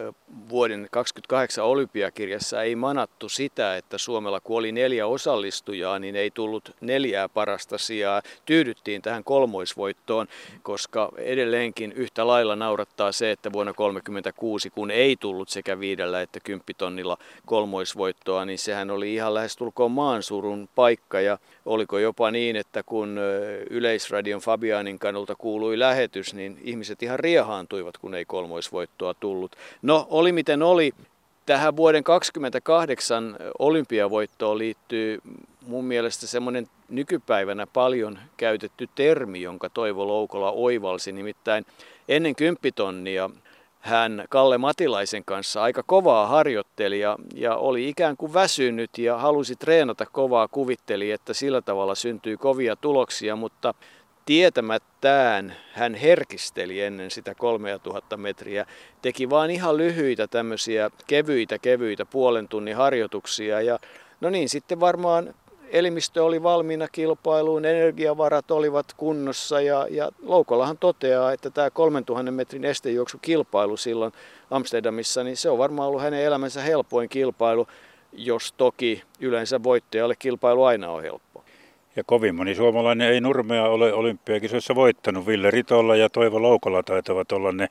vuoden 0.49 0.89
28 0.91 1.65
olympiakirjassa 1.65 2.63
ei 2.63 2.77
manattu 2.77 3.29
sitä, 3.29 3.77
että 3.77 3.99
Suomella 3.99 4.41
kun 4.41 4.59
oli 4.59 4.73
neljä 4.73 5.07
osallistujaa, 5.07 5.99
niin 5.99 6.17
ei 6.17 6.31
tullut 6.31 6.77
neljää 6.81 7.29
parasta 7.29 7.79
sijaa. 7.79 8.23
Tyydyttiin 8.45 9.03
tähän 9.03 9.25
kolmoisvoittoon, 9.25 10.27
koska 10.63 11.13
edelleenkin 11.17 11.93
yhtä 11.93 12.27
lailla 12.27 12.57
naurattaa 12.57 13.13
se, 13.13 13.31
että 13.31 13.53
vuonna 13.53 13.73
1936, 13.73 14.71
kun 14.71 14.91
ei 14.91 15.17
tullut 15.17 15.49
sekä 15.49 15.81
viidellä 15.81 16.23
että 16.23 16.41
kymppitonnilla 16.45 17.19
kolmoisvoittoa, 17.47 18.45
niin 18.45 18.59
sehän 18.59 18.91
oli 18.91 19.15
ihan 19.15 19.35
lähestulkoon 19.35 19.91
maansurun 19.91 20.69
paikka 20.75 21.21
ja 21.21 21.39
oliko 21.71 21.99
jopa 21.99 22.31
niin, 22.31 22.57
että 22.57 22.83
kun 22.83 23.19
Yleisradion 23.71 24.41
Fabianin 24.41 24.99
kannalta 24.99 25.35
kuului 25.35 25.79
lähetys, 25.79 26.35
niin 26.35 26.59
ihmiset 26.63 27.03
ihan 27.03 27.19
riehaantuivat, 27.19 27.99
kun 27.99 28.15
ei 28.15 28.25
kolmoisvoittoa 28.25 29.15
tullut. 29.15 29.57
No, 29.83 30.07
oli 30.11 30.33
miten 30.33 30.63
oli. 30.63 30.93
Tähän 31.47 31.77
vuoden 31.77 32.05
28 32.05 33.37
olympiavoittoon 33.59 34.59
liittyy 34.59 35.19
mun 35.67 35.85
mielestä 35.85 36.27
semmoinen 36.27 36.69
nykypäivänä 36.89 37.67
paljon 37.67 38.19
käytetty 38.37 38.89
termi, 38.95 39.43
jonka 39.43 39.69
Toivo 39.69 40.07
Loukola 40.07 40.51
oivalsi. 40.51 41.13
Nimittäin 41.13 41.67
ennen 42.09 42.37
kymppitonnia 42.37 43.31
hän 43.81 44.25
Kalle 44.29 44.59
Matilaisen 44.59 45.25
kanssa 45.25 45.63
aika 45.63 45.83
kovaa 45.83 46.27
harjoitteli 46.27 47.01
ja, 47.01 47.17
ja 47.35 47.57
oli 47.57 47.89
ikään 47.89 48.17
kuin 48.17 48.35
väsynyt 48.35 48.99
ja 48.99 49.19
halusi 49.19 49.57
treenata 49.57 50.07
kovaa, 50.07 50.49
kuvitteli, 50.49 51.11
että 51.11 51.35
sillä 51.35 51.63
tavalla 51.63 51.95
syntyy 51.95 52.37
kovia 52.37 52.77
tuloksia, 52.77 53.37
mutta 53.37 53.75
tietämättään 54.27 55.57
hän 55.73 55.95
herkisteli 55.95 56.81
ennen 56.81 57.11
sitä 57.11 57.35
3000 57.35 58.17
metriä, 58.17 58.67
teki 59.03 59.31
vaan 59.31 59.51
ihan 59.51 59.77
lyhyitä 59.77 60.27
tämmöisiä 60.27 60.91
kevyitä 61.07 61.59
kevyitä 61.59 62.07
puolen 62.07 62.49
tunnin 62.49 62.77
harjoituksia 62.77 63.61
ja 63.61 63.79
no 64.21 64.31
niin 64.31 64.49
sitten 64.49 64.81
varmaan 64.81 65.35
elimistö 65.73 66.25
oli 66.25 66.43
valmiina 66.43 66.89
kilpailuun, 66.89 67.65
energiavarat 67.65 68.51
olivat 68.51 68.87
kunnossa 68.97 69.61
ja, 69.61 69.87
ja 69.91 70.09
Loukolahan 70.23 70.79
toteaa, 70.79 71.33
että 71.33 71.51
tämä 71.51 71.71
3000 71.71 72.31
metrin 72.33 72.65
estejuoksukilpailu 72.65 73.77
silloin 73.77 74.13
Amsterdamissa, 74.51 75.25
niin 75.25 75.37
se 75.37 75.51
on 75.51 75.59
varmaan 75.59 75.89
ollut 75.89 76.03
hänen 76.03 76.25
elämänsä 76.25 76.61
helpoin 76.61 77.09
kilpailu, 77.09 77.67
jos 78.13 78.53
toki 78.53 79.03
yleensä 79.21 79.63
voittajalle 79.63 80.17
kilpailu 80.17 80.65
aina 80.65 80.91
on 80.91 81.03
helppo. 81.03 81.45
Ja 81.97 82.05
kovin 82.05 82.35
moni 82.35 82.55
suomalainen 82.55 83.09
ei 83.09 83.21
Nurmea 83.21 83.69
ole 83.69 83.93
olympiakisoissa 83.93 84.75
voittanut. 84.75 85.27
Ville 85.27 85.51
Ritolla 85.51 85.97
ja 85.97 86.09
Toivo 86.09 86.43
Loukola 86.43 86.83
taitavat 86.83 87.33
olla 87.33 87.53
ne 87.53 87.69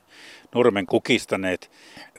Nurmen 0.55 0.85
kukistaneet. 0.85 1.71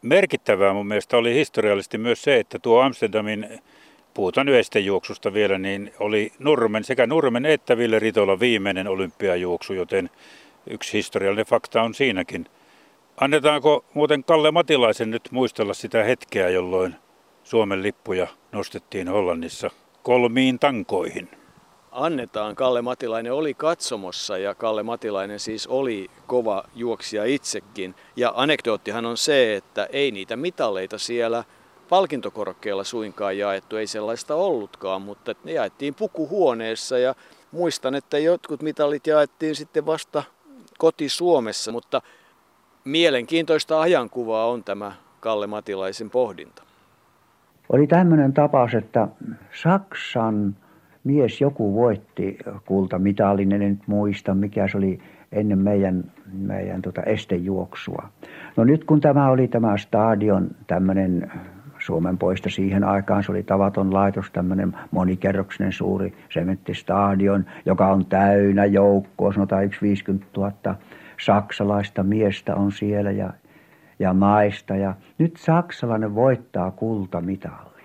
Merkittävää 0.02 0.72
mun 0.72 0.86
mielestä 0.86 1.16
oli 1.16 1.34
historiallisesti 1.34 1.98
myös 1.98 2.22
se, 2.22 2.38
että 2.38 2.58
tuo 2.58 2.80
Amsterdamin 2.80 3.60
puhutaan 4.14 4.48
yleistejuoksusta 4.48 5.32
vielä, 5.32 5.58
niin 5.58 5.92
oli 5.98 6.32
Nurmen, 6.38 6.84
sekä 6.84 7.06
Nurmen 7.06 7.46
että 7.46 7.76
Ville 7.76 7.98
Ritola 7.98 8.40
viimeinen 8.40 8.88
olympiajuoksu, 8.88 9.72
joten 9.72 10.10
yksi 10.70 10.92
historiallinen 10.92 11.46
fakta 11.46 11.82
on 11.82 11.94
siinäkin. 11.94 12.46
Annetaanko 13.16 13.84
muuten 13.94 14.24
Kalle 14.24 14.50
Matilaisen 14.50 15.10
nyt 15.10 15.28
muistella 15.30 15.74
sitä 15.74 16.04
hetkeä, 16.04 16.48
jolloin 16.48 16.94
Suomen 17.44 17.82
lippuja 17.82 18.26
nostettiin 18.52 19.08
Hollannissa 19.08 19.70
kolmiin 20.02 20.58
tankoihin? 20.58 21.28
Annetaan. 21.92 22.56
Kalle 22.56 22.82
Matilainen 22.82 23.32
oli 23.32 23.54
katsomossa 23.54 24.38
ja 24.38 24.54
Kalle 24.54 24.82
Matilainen 24.82 25.40
siis 25.40 25.66
oli 25.66 26.10
kova 26.26 26.64
juoksija 26.74 27.24
itsekin. 27.24 27.94
Ja 28.16 28.32
anekdoottihan 28.36 29.06
on 29.06 29.16
se, 29.16 29.56
että 29.56 29.88
ei 29.92 30.10
niitä 30.10 30.36
mitaleita 30.36 30.98
siellä 30.98 31.44
palkintokorokkeella 31.90 32.84
suinkaan 32.84 33.38
jaettu, 33.38 33.76
ei 33.76 33.86
sellaista 33.86 34.34
ollutkaan, 34.34 35.02
mutta 35.02 35.34
ne 35.44 35.52
jaettiin 35.52 35.94
pukuhuoneessa 35.94 36.98
ja 36.98 37.14
muistan, 37.52 37.94
että 37.94 38.18
jotkut 38.18 38.62
mitalit 38.62 39.06
jaettiin 39.06 39.56
sitten 39.56 39.86
vasta 39.86 40.22
koti 40.78 41.08
Suomessa, 41.08 41.72
mutta 41.72 42.02
mielenkiintoista 42.84 43.80
ajankuvaa 43.80 44.46
on 44.46 44.64
tämä 44.64 44.92
Kalle 45.20 45.46
Matilaisen 45.46 46.10
pohdinta. 46.10 46.62
Oli 47.68 47.86
tämmöinen 47.86 48.32
tapaus, 48.32 48.74
että 48.74 49.08
Saksan 49.62 50.56
mies 51.04 51.40
joku 51.40 51.74
voitti 51.74 52.38
kultamitalin, 52.64 53.52
en 53.52 53.60
nyt 53.60 53.78
muista 53.86 54.34
mikä 54.34 54.68
se 54.68 54.78
oli 54.78 54.98
ennen 55.32 55.58
meidän, 55.58 56.12
meidän 56.32 56.82
tota 56.82 57.02
estejuoksua. 57.02 58.08
No 58.56 58.64
nyt 58.64 58.84
kun 58.84 59.00
tämä 59.00 59.30
oli 59.30 59.48
tämä 59.48 59.76
stadion 59.76 60.50
tämmöinen 60.66 61.32
Suomen 61.80 62.18
poista 62.18 62.50
siihen 62.50 62.84
aikaan. 62.84 63.24
Se 63.24 63.32
oli 63.32 63.42
tavaton 63.42 63.94
laitos, 63.94 64.30
tämmöinen 64.30 64.76
monikerroksinen 64.90 65.72
suuri 65.72 66.14
sementtistadion, 66.32 67.44
joka 67.66 67.86
on 67.86 68.06
täynnä 68.06 68.64
joukkoa, 68.64 69.32
sanotaan 69.32 69.62
150 69.62 70.26
000 70.36 70.52
saksalaista 71.24 72.02
miestä 72.02 72.54
on 72.54 72.72
siellä 72.72 73.10
ja, 73.10 73.32
ja 73.98 74.14
maista. 74.14 74.76
Ja 74.76 74.94
nyt 75.18 75.36
saksalainen 75.36 76.14
voittaa 76.14 76.70
kultamitalli. 76.70 77.82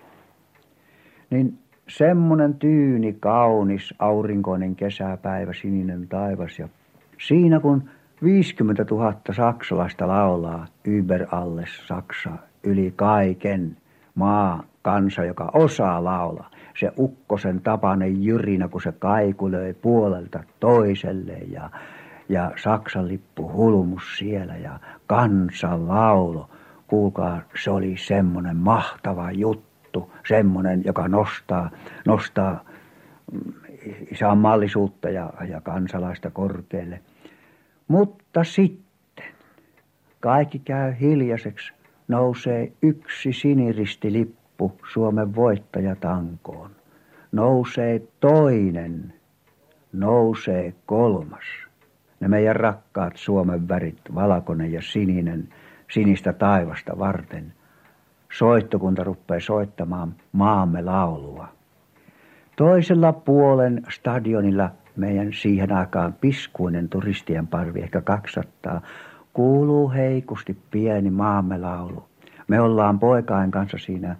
Niin 1.29 1.57
semmoinen 1.89 2.53
tyyni, 2.53 3.13
kaunis, 3.19 3.93
aurinkoinen 3.99 4.75
kesäpäivä, 4.75 5.53
sininen 5.53 6.07
taivas 6.07 6.59
ja 6.59 6.67
siinä 7.27 7.59
kun 7.59 7.89
50 8.23 8.85
000 8.91 9.13
saksalaista 9.31 10.07
laulaa 10.07 10.67
Über 10.87 11.25
alles 11.31 11.87
Saksa 11.87 12.31
yli 12.63 12.93
kaiken, 12.95 13.77
maa, 14.15 14.63
kansa, 14.81 15.23
joka 15.23 15.49
osaa 15.53 16.03
laulaa. 16.03 16.49
Se 16.79 16.91
ukkosen 16.99 17.61
tapainen 17.61 18.23
jyrinä, 18.23 18.67
kun 18.67 18.81
se 18.81 18.91
kaikulöi 18.91 19.73
puolelta 19.73 20.43
toiselle 20.59 21.33
ja, 21.33 21.69
ja 22.29 22.51
Saksan 22.63 23.07
lippu 23.07 23.51
hulmus 23.51 24.17
siellä 24.17 24.55
ja 24.55 24.79
kansan 25.07 25.87
laulo. 25.87 26.49
Kuulkaa, 26.87 27.41
se 27.63 27.71
oli 27.71 27.97
semmoinen 27.97 28.57
mahtava 28.57 29.31
juttu, 29.31 30.11
semmoinen, 30.27 30.81
joka 30.85 31.07
nostaa, 31.07 31.69
nostaa 32.05 32.63
mm, 33.31 33.53
isänmaallisuutta 34.11 35.09
ja, 35.09 35.33
ja 35.49 35.61
kansalaista 35.61 36.29
korkealle. 36.29 37.01
Mutta 37.87 38.43
sitten 38.43 39.25
kaikki 40.19 40.59
käy 40.59 40.93
hiljaiseksi 40.99 41.73
nousee 42.07 42.71
yksi 42.81 43.33
siniristilippu 43.33 44.71
Suomen 44.93 45.35
voittajatankoon. 45.35 46.71
Nousee 47.31 48.01
toinen, 48.19 49.13
nousee 49.93 50.73
kolmas. 50.85 51.43
ne 52.19 52.27
meidän 52.27 52.55
rakkaat 52.55 53.17
Suomen 53.17 53.67
värit, 53.67 53.99
valkoinen 54.15 54.71
ja 54.71 54.81
sininen, 54.81 55.49
sinistä 55.91 56.33
taivasta 56.33 56.99
varten. 56.99 57.53
Soittokunta 58.31 59.03
rupeaa 59.03 59.39
soittamaan 59.39 60.15
maamme 60.31 60.81
laulua. 60.81 61.47
Toisella 62.55 63.13
puolen 63.13 63.83
stadionilla 63.89 64.71
meidän 64.95 65.33
siihen 65.33 65.71
aikaan 65.71 66.13
piskuinen 66.13 66.89
turistien 66.89 67.47
parvi, 67.47 67.81
ehkä 67.81 68.01
200, 68.01 68.81
kuuluu 69.35 69.91
heikusti 69.91 70.57
pieni 70.71 71.09
maamme 71.09 71.57
laulu. 71.57 72.03
Me 72.47 72.61
ollaan 72.61 72.99
poikain 72.99 73.51
kanssa 73.51 73.77
siinä 73.77 74.15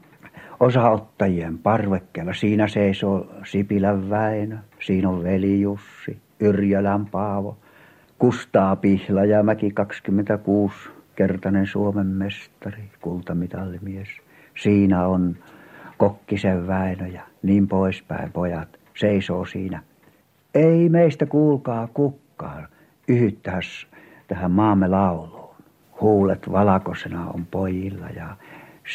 osaottajien 0.59 1.57
parvekkeella. 1.57 2.33
Siinä 2.33 2.67
seisoo 2.67 3.27
Sipilän 3.45 4.09
Väinö, 4.09 4.57
siinä 4.79 5.09
on 5.09 5.23
veli 5.23 5.61
Jussi, 5.61 6.17
Yrjölän 6.39 7.05
Paavo, 7.05 7.57
Kustaa 8.19 8.75
Pihlajamäki 8.75 9.71
26 9.71 10.89
kertainen 11.15 11.67
Suomen 11.67 12.07
mestari, 12.07 12.83
kultamitallimies. 13.01 14.07
Siinä 14.57 15.07
on 15.07 15.35
Kokkisen 15.97 16.67
Väinö 16.67 17.07
ja 17.07 17.21
niin 17.43 17.67
poispäin 17.67 18.31
pojat 18.31 18.79
seisoo 18.97 19.45
siinä. 19.45 19.81
Ei 20.55 20.89
meistä 20.89 21.25
kuulkaa 21.25 21.87
kukkaan 21.93 22.67
yhyttäisi 23.07 23.87
tähän 24.27 24.51
maamme 24.51 24.87
lauluun. 24.87 25.55
Huulet 26.01 26.51
valakosena 26.51 27.29
on 27.29 27.45
pojilla 27.45 28.09
ja 28.09 28.37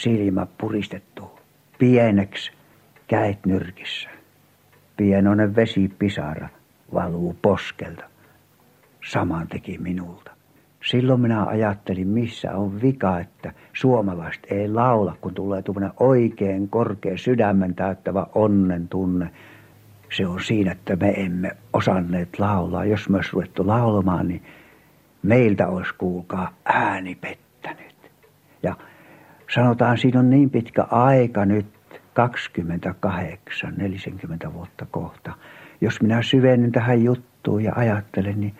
silmä 0.02 0.46
puristettu 0.58 1.30
pieneksi 1.78 2.52
käit 3.08 3.46
nyrkissä. 3.46 4.10
Pienoinen 4.96 5.56
vesipisara 5.56 6.48
valuu 6.94 7.36
poskelta. 7.42 8.04
Saman 9.12 9.48
teki 9.48 9.78
minulta. 9.78 10.30
Silloin 10.84 11.20
minä 11.20 11.44
ajattelin, 11.44 12.08
missä 12.08 12.52
on 12.52 12.82
vika, 12.82 13.20
että 13.20 13.52
suomalaiset 13.72 14.46
ei 14.50 14.68
laula, 14.68 15.16
kun 15.20 15.34
tulee 15.34 15.62
tuommoinen 15.62 15.92
oikein 16.00 16.68
korkea 16.68 17.18
sydämen 17.18 17.74
täyttävä 17.74 18.26
onnen 18.34 18.88
tunne. 18.88 19.30
Se 20.16 20.26
on 20.26 20.40
siinä, 20.40 20.72
että 20.72 20.96
me 20.96 21.10
emme 21.16 21.50
osanneet 21.72 22.38
laulaa. 22.38 22.84
Jos 22.84 23.08
me 23.08 23.16
olisi 23.16 23.30
ruvettu 23.32 23.66
laulamaan, 23.66 24.28
niin 24.28 24.42
meiltä 25.22 25.68
olisi 25.68 25.94
kuulkaa 25.98 26.54
ääni 26.64 27.14
pettänyt. 27.14 27.94
Ja 28.62 28.76
sanotaan, 29.54 29.98
siinä 29.98 30.20
on 30.20 30.30
niin 30.30 30.50
pitkä 30.50 30.82
aika 30.82 31.44
nyt, 31.44 31.66
28, 32.14 33.74
40 33.76 34.52
vuotta 34.52 34.86
kohta. 34.90 35.32
Jos 35.80 36.00
minä 36.02 36.22
syvennyn 36.22 36.72
tähän 36.72 37.04
juttuun 37.04 37.64
ja 37.64 37.72
ajattelen, 37.76 38.40
niin 38.40 38.54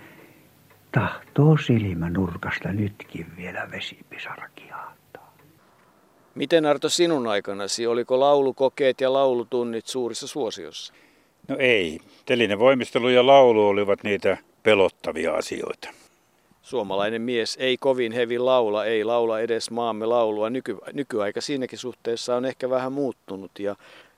tahtoo 0.92 1.56
silmä 1.56 2.10
nurkasta 2.10 2.72
nytkin 2.72 3.26
vielä 3.36 3.68
vesipisara 3.70 4.48
kiahtaa. 4.54 5.34
Miten 6.34 6.66
Arto 6.66 6.88
sinun 6.88 7.26
aikanasi, 7.26 7.86
oliko 7.86 8.20
laulukokeet 8.20 9.00
ja 9.00 9.12
laulutunnit 9.12 9.86
suurissa 9.86 10.26
suosiossa? 10.26 10.94
No 11.48 11.56
ei. 11.58 12.00
Telinen 12.26 12.58
voimistelu 12.58 13.08
ja 13.08 13.26
laulu 13.26 13.68
olivat 13.68 14.02
niitä 14.02 14.36
pelottavia 14.62 15.34
asioita. 15.34 15.88
Suomalainen 16.70 17.22
mies 17.22 17.56
ei 17.60 17.76
kovin 17.76 18.12
hevi 18.12 18.38
laula, 18.38 18.84
ei 18.84 19.04
laula 19.04 19.40
edes 19.40 19.70
maamme 19.70 20.06
laulua. 20.06 20.50
Nyky, 20.50 20.78
nykyaika 20.92 21.40
siinäkin 21.40 21.78
suhteessa 21.78 22.36
on 22.36 22.44
ehkä 22.44 22.70
vähän 22.70 22.92
muuttunut 22.92 23.50
ja 23.58 23.76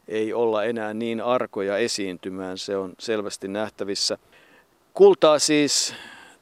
ei 0.08 0.32
olla 0.32 0.64
enää 0.64 0.94
niin 0.94 1.20
arkoja 1.20 1.78
esiintymään, 1.78 2.58
se 2.58 2.76
on 2.76 2.92
selvästi 2.98 3.48
nähtävissä. 3.48 4.18
Kultaa 4.94 5.38
siis 5.38 5.94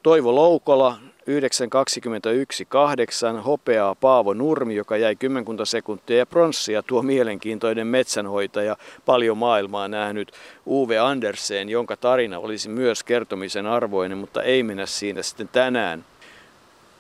Toivo 0.03 0.35
Loukola 0.35 0.99
9.21.8, 1.31 3.41
hopeaa 3.41 3.95
Paavo 3.95 4.35
Nurmi, 4.35 4.75
joka 4.75 4.97
jäi 4.97 5.17
kymmenkunta 5.17 5.65
sekuntia 5.65 6.19
ja 6.19 6.27
pronssia 6.27 6.83
tuo 6.83 7.03
mielenkiintoinen 7.03 7.87
metsänhoitaja, 7.87 8.77
paljon 9.07 9.39
maailmaa 9.39 9.89
nähnyt 9.89 10.33
Uwe 10.67 10.99
Andersen, 10.99 11.69
jonka 11.69 11.97
tarina 11.97 12.39
olisi 12.39 12.69
myös 12.69 13.05
kertomisen 13.05 13.67
arvoinen, 13.67 14.19
mutta 14.19 14.43
ei 14.43 14.63
mennä 14.63 14.87
siinä 14.87 15.23
sitten 15.23 15.49
tänään. 15.49 16.05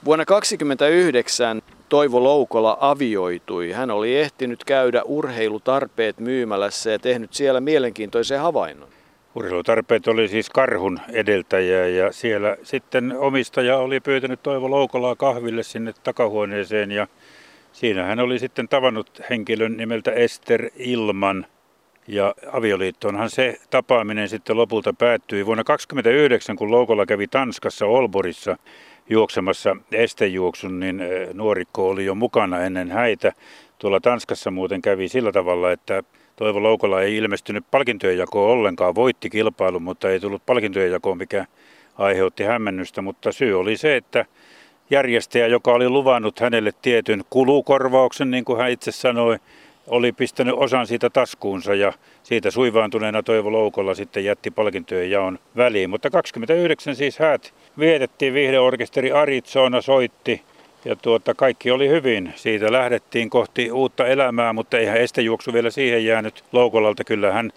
Vuonna 0.05 0.25
1929 0.25 1.63
Toivo 1.89 2.25
Loukola 2.25 2.77
avioitui. 2.81 3.73
Hän 3.73 3.91
oli 3.91 4.17
ehtinyt 4.17 4.65
käydä 4.65 5.03
urheilutarpeet 5.03 6.19
myymälässä 6.19 6.91
ja 6.91 6.99
tehnyt 6.99 7.33
siellä 7.33 7.61
mielenkiintoisen 7.61 8.41
havainnon. 8.41 8.89
Urheilutarpeet 9.35 10.09
oli 10.09 10.29
siis 10.29 10.51
karhun 10.51 11.01
edeltäjä 11.13 11.87
ja 11.87 12.13
siellä 12.13 12.57
sitten 12.63 13.15
omistaja 13.19 13.79
oli 13.79 14.01
pyytänyt 14.01 14.43
Toivo 14.43 14.71
Loukolaa 14.71 15.17
kahville 15.17 15.63
sinne 15.63 15.93
takahuoneeseen 16.03 16.91
ja 16.91 17.07
siinä 17.73 18.05
hän 18.05 18.21
oli 18.21 18.39
sitten 18.39 18.69
tavannut 18.69 19.21
henkilön 19.31 19.77
nimeltä 19.77 20.11
Ester 20.11 20.71
Ilman 20.77 21.47
ja 22.09 22.35
avioliittoonhan 22.53 23.31
se 23.31 23.61
tapaaminen 23.71 24.29
sitten 24.29 24.57
lopulta 24.57 24.93
päättyi. 24.93 25.47
Vuonna 25.47 25.65
1929, 25.65 26.57
kun 26.57 26.71
Loukola 26.71 27.07
kävi 27.07 27.27
Tanskassa 27.27 27.87
Olborissa 27.87 28.57
juoksemassa 29.11 29.77
estejuoksun, 29.93 30.81
niin 30.81 31.03
nuorikko 31.35 31.89
oli 31.89 32.05
jo 32.05 32.15
mukana 32.15 32.61
ennen 32.61 32.91
häitä. 32.91 33.33
Tuolla 33.79 34.01
Tanskassa 34.01 34.51
muuten 34.51 34.83
kävi 34.83 35.09
sillä 35.09 35.33
tavalla, 35.33 35.73
että 35.73 36.03
Toivo 36.37 36.63
Loukola 36.63 37.03
ei 37.03 37.17
ilmestynyt 37.17 37.65
palkintojen 37.71 38.19
jakoon 38.19 38.51
ollenkaan, 38.51 38.95
voitti 38.95 39.31
kilpailun, 39.31 39.83
mutta 39.83 40.11
ei 40.11 40.21
tullut 40.21 40.43
palkintojen 40.47 40.93
jakoon, 40.93 41.19
mikä 41.19 41.47
aiheutti 41.99 42.45
hämmennystä. 42.45 43.03
Mutta 43.03 43.33
syy 43.33 43.61
oli 43.61 43.77
se, 43.77 43.97
että 43.97 44.25
järjestäjä, 44.91 45.47
joka 45.47 45.73
oli 45.73 45.89
luvannut 45.89 46.41
hänelle 46.41 46.73
tietyn 46.83 47.25
kulukorvauksen, 47.31 48.31
niin 48.31 48.45
kuin 48.45 48.59
hän 48.59 48.71
itse 48.71 48.93
sanoi, 48.93 49.39
oli 49.91 50.13
pistänyt 50.13 50.55
osan 50.57 50.87
siitä 50.87 51.11
taskuunsa 51.11 51.75
ja 51.75 51.93
siitä 52.23 52.51
suivaantuneena 52.51 53.23
Toivo 53.23 53.53
Loukolla 53.53 53.95
sitten 53.95 54.25
jätti 54.25 54.51
palkintojen 54.51 55.11
jaon 55.11 55.39
väliin. 55.57 55.91
Mutta 55.91 56.11
29 56.11 56.97
siis 56.97 57.19
häät 57.19 57.55
vietettiin, 57.79 58.35
viihdeorkesteri 58.35 59.13
Arizona 59.13 59.81
soitti 59.81 60.43
ja 60.85 60.97
tuota, 60.97 61.35
kaikki 61.35 61.71
oli 61.71 61.89
hyvin. 61.89 62.33
Siitä 62.37 62.73
lähdettiin 62.73 63.31
kohti 63.31 63.73
uutta 63.73 64.07
elämää, 64.07 64.53
mutta 64.53 64.79
eihän 64.79 64.97
estejuoksu 64.97 65.53
vielä 65.53 65.71
siihen 65.71 66.05
jäänyt 66.05 66.45
Loukolalta. 66.53 67.05
Kyllä 67.05 67.33
hän 67.33 67.53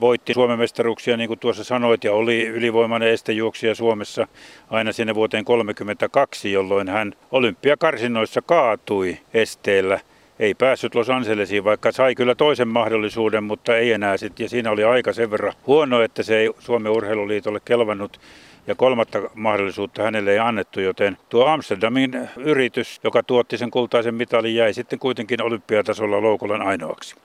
voitti 0.00 0.34
Suomen 0.34 0.58
mestaruuksia, 0.58 1.16
niin 1.16 1.28
kuin 1.28 1.40
tuossa 1.40 1.64
sanoit, 1.64 2.04
ja 2.04 2.12
oli 2.12 2.46
ylivoimainen 2.46 3.08
estejuoksija 3.08 3.74
Suomessa 3.74 4.28
aina 4.70 4.92
sinne 4.92 5.14
vuoteen 5.14 5.44
1932, 5.44 6.52
jolloin 6.52 6.88
hän 6.88 7.12
olympiakarsinnoissa 7.30 8.42
kaatui 8.42 9.18
esteellä. 9.34 10.00
Ei 10.40 10.54
päässyt 10.54 10.94
Los 10.94 11.10
Angelesiin, 11.10 11.64
vaikka 11.64 11.92
sai 11.92 12.14
kyllä 12.14 12.34
toisen 12.34 12.68
mahdollisuuden, 12.68 13.44
mutta 13.44 13.76
ei 13.76 13.92
enää 13.92 14.16
sitten. 14.16 14.44
Ja 14.44 14.48
siinä 14.48 14.70
oli 14.70 14.84
aika 14.84 15.12
sen 15.12 15.30
verran 15.30 15.52
huono, 15.66 16.02
että 16.02 16.22
se 16.22 16.38
ei 16.38 16.50
Suomen 16.58 16.92
urheiluliitolle 16.92 17.60
kelvannut 17.64 18.20
ja 18.66 18.74
kolmatta 18.74 19.18
mahdollisuutta 19.34 20.02
hänelle 20.02 20.32
ei 20.32 20.38
annettu, 20.38 20.80
joten 20.80 21.16
tuo 21.28 21.46
Amsterdamin 21.46 22.28
yritys, 22.36 23.00
joka 23.04 23.22
tuotti 23.22 23.58
sen 23.58 23.70
kultaisen 23.70 24.14
mitalin, 24.14 24.54
jäi 24.54 24.74
sitten 24.74 24.98
kuitenkin 24.98 25.42
olympiatasolla 25.42 26.22
Loukolan 26.22 26.62
ainoaksi. 26.62 27.16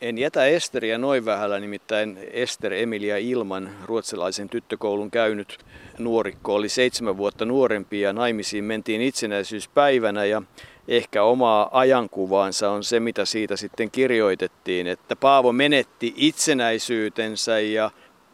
En 0.00 0.18
jätä 0.18 0.46
Esteriä 0.46 0.98
noin 0.98 1.24
vähällä, 1.24 1.60
nimittäin 1.60 2.18
Ester 2.30 2.72
Emilia 2.72 3.16
Ilman, 3.16 3.70
ruotsalaisen 3.84 4.48
tyttökoulun 4.48 5.10
käynyt 5.10 5.58
nuorikko, 5.98 6.54
oli 6.54 6.68
seitsemän 6.68 7.16
vuotta 7.16 7.44
nuorempi 7.44 8.00
ja 8.00 8.12
naimisiin 8.12 8.64
mentiin 8.64 9.00
itsenäisyyspäivänä 9.00 10.24
ja 10.24 10.42
ehkä 10.88 11.22
omaa 11.22 11.68
ajankuvaansa 11.72 12.70
on 12.70 12.84
se, 12.84 13.00
mitä 13.00 13.24
siitä 13.24 13.56
sitten 13.56 13.90
kirjoitettiin, 13.90 14.86
että 14.86 15.16
Paavo 15.16 15.52
menetti 15.52 16.14
itsenäisyytensä 16.16 17.60
ja 17.60 17.90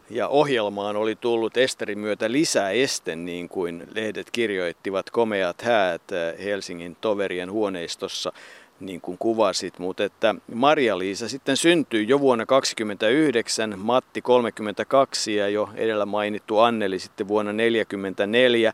ja 0.09 0.27
ohjelmaan 0.27 0.95
oli 0.95 1.15
tullut 1.15 1.57
Esterin 1.57 1.99
myötä 1.99 2.31
lisää 2.31 2.69
esten, 2.69 3.25
niin 3.25 3.49
kuin 3.49 3.87
lehdet 3.95 4.31
kirjoittivat, 4.31 5.09
komeat 5.09 5.61
häät 5.61 6.11
eh, 6.11 6.45
Helsingin 6.45 6.97
toverien 7.01 7.51
huoneistossa, 7.51 8.33
niin 8.79 9.01
kuin 9.01 9.17
kuvasit. 9.17 9.79
Mutta 9.79 10.03
että 10.03 10.35
Maria-Liisa 10.53 11.29
sitten 11.29 11.57
syntyi 11.57 12.07
jo 12.07 12.19
vuonna 12.19 12.45
1929, 12.45 13.79
Matti 13.79 14.21
32 14.21 15.35
ja 15.35 15.49
jo 15.49 15.69
edellä 15.75 16.05
mainittu 16.05 16.59
Anneli 16.59 16.99
sitten 16.99 17.27
vuonna 17.27 17.51
1944. 17.51 18.73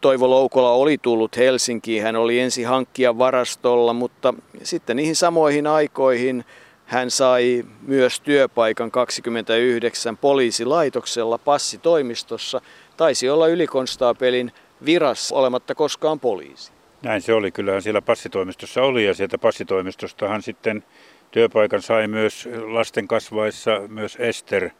Toivo 0.00 0.30
Loukola 0.30 0.70
oli 0.70 0.98
tullut 0.98 1.36
Helsinkiin, 1.36 2.02
hän 2.02 2.16
oli 2.16 2.40
ensi 2.40 2.62
hankkia 2.62 3.18
varastolla, 3.18 3.92
mutta 3.92 4.34
sitten 4.62 4.96
niihin 4.96 5.16
samoihin 5.16 5.66
aikoihin 5.66 6.44
hän 6.86 7.10
sai 7.10 7.64
myös 7.86 8.20
työpaikan 8.20 8.90
29 8.90 10.16
poliisilaitoksella 10.16 11.38
passitoimistossa. 11.38 12.60
Taisi 12.96 13.30
olla 13.30 13.46
ylikonstaapelin 13.46 14.52
virassa 14.84 15.36
olematta 15.36 15.74
koskaan 15.74 16.20
poliisi. 16.20 16.72
Näin 17.02 17.22
se 17.22 17.34
oli. 17.34 17.50
Kyllähän 17.50 17.82
siellä 17.82 18.02
passitoimistossa 18.02 18.82
oli 18.82 19.06
ja 19.06 19.14
sieltä 19.14 19.38
passitoimistostahan 19.38 20.42
sitten 20.42 20.84
työpaikan 21.30 21.82
sai 21.82 22.08
myös 22.08 22.48
lasten 22.66 23.08
kasvaessa 23.08 23.80
myös 23.88 24.16
Ester. 24.20 24.70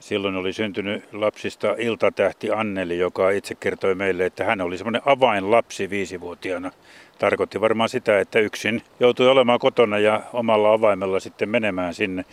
Silloin 0.00 0.36
oli 0.36 0.52
syntynyt 0.52 1.04
lapsista 1.12 1.74
iltatähti 1.78 2.50
Anneli, 2.50 2.98
joka 2.98 3.30
itse 3.30 3.54
kertoi 3.54 3.94
meille, 3.94 4.26
että 4.26 4.44
hän 4.44 4.60
oli 4.60 4.78
semmoinen 4.78 5.02
avainlapsi 5.04 5.90
viisivuotiaana. 5.90 6.70
Tarkoitti 7.18 7.60
varmaan 7.60 7.88
sitä, 7.88 8.20
että 8.20 8.38
yksin 8.38 8.82
joutui 9.00 9.28
olemaan 9.28 9.58
kotona 9.58 9.98
ja 9.98 10.22
omalla 10.32 10.72
avaimella 10.72 11.20
sitten 11.20 11.48
menemään 11.48 11.94
sinne. 11.94 12.24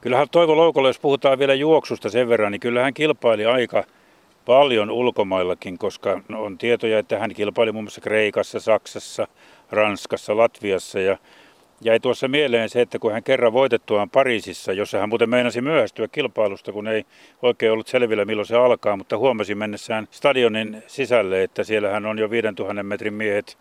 Kyllähän 0.00 0.28
Toivo 0.30 0.56
Loukolla, 0.56 0.88
jos 0.88 0.98
puhutaan 0.98 1.38
vielä 1.38 1.54
juoksusta 1.54 2.10
sen 2.10 2.28
verran, 2.28 2.52
niin 2.52 2.60
kyllähän 2.60 2.94
kilpaili 2.94 3.46
aika 3.46 3.84
paljon 4.44 4.90
ulkomaillakin, 4.90 5.78
koska 5.78 6.20
on 6.34 6.58
tietoja, 6.58 6.98
että 6.98 7.18
hän 7.18 7.34
kilpaili 7.34 7.72
muun 7.72 7.84
muassa 7.84 8.00
Kreikassa, 8.00 8.60
Saksassa, 8.60 9.28
Ranskassa, 9.70 10.36
Latviassa 10.36 11.00
ja 11.00 11.18
jäi 11.84 12.00
tuossa 12.00 12.28
mieleen 12.28 12.68
se, 12.68 12.80
että 12.80 12.98
kun 12.98 13.12
hän 13.12 13.22
kerran 13.22 13.52
voitettuaan 13.52 14.10
Pariisissa, 14.10 14.72
jossa 14.72 14.98
hän 14.98 15.08
muuten 15.08 15.30
meinasi 15.30 15.60
myöhästyä 15.60 16.08
kilpailusta, 16.08 16.72
kun 16.72 16.88
ei 16.88 17.06
oikein 17.42 17.72
ollut 17.72 17.86
selvillä 17.86 18.24
milloin 18.24 18.46
se 18.46 18.56
alkaa, 18.56 18.96
mutta 18.96 19.18
huomasi 19.18 19.54
mennessään 19.54 20.08
stadionin 20.10 20.82
sisälle, 20.86 21.42
että 21.42 21.64
siellä 21.64 21.90
hän 21.90 22.06
on 22.06 22.18
jo 22.18 22.30
5000 22.30 22.82
metrin 22.82 23.14
miehet 23.14 23.58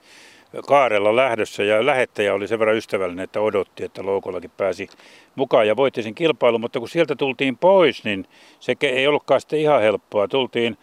kaarella 0.67 1.15
lähdössä 1.15 1.63
ja 1.63 1.85
lähettäjä 1.85 2.33
oli 2.33 2.47
sen 2.47 2.59
verran 2.59 2.77
ystävällinen, 2.77 3.23
että 3.23 3.41
odotti, 3.41 3.83
että 3.83 4.05
Loukollakin 4.05 4.51
pääsi 4.57 4.87
mukaan 5.35 5.67
ja 5.67 5.75
voitti 5.75 6.03
sen 6.03 6.15
kilpailun, 6.15 6.61
mutta 6.61 6.79
kun 6.79 6.89
sieltä 6.89 7.15
tultiin 7.15 7.57
pois, 7.57 8.03
niin 8.03 8.25
se 8.59 8.75
ei 8.81 9.07
ollutkaan 9.07 9.41
sitten 9.41 9.59
ihan 9.59 9.81
helppoa. 9.81 10.27
Tultiin 10.27 10.77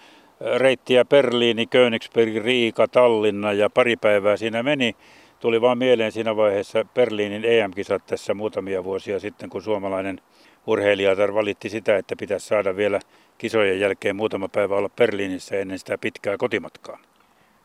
reittiä 0.57 1.05
Berliini, 1.05 1.66
Königsberg, 1.66 2.44
Riika, 2.44 2.88
Tallinna 2.88 3.53
ja 3.53 3.70
pari 3.70 3.96
päivää 3.96 4.37
siinä 4.37 4.62
meni. 4.62 4.96
Tuli 5.40 5.61
vaan 5.61 5.79
mieleen 5.79 6.12
siinä 6.12 6.37
vaiheessa 6.37 6.85
Berliinin 6.94 7.44
EM-kisat 7.44 8.07
tässä 8.07 8.35
muutamia 8.35 8.85
vuosia 8.85 9.20
sitten, 9.20 9.50
kun 9.50 9.62
suomalainen 9.62 10.20
urheilijatar 10.66 11.35
valitti 11.35 11.68
sitä, 11.68 11.96
että 11.96 12.16
pitäisi 12.16 12.46
saada 12.46 12.76
vielä 12.76 13.00
kisojen 13.38 13.81
jälkeen 13.81 14.16
muutama 14.16 14.48
päivä 14.48 14.76
olla 14.76 14.88
Berliinissä 14.88 15.57
ennen 15.57 15.79
sitä 15.79 15.98
pitkää 15.98 16.37
kotimatkaa. 16.37 16.98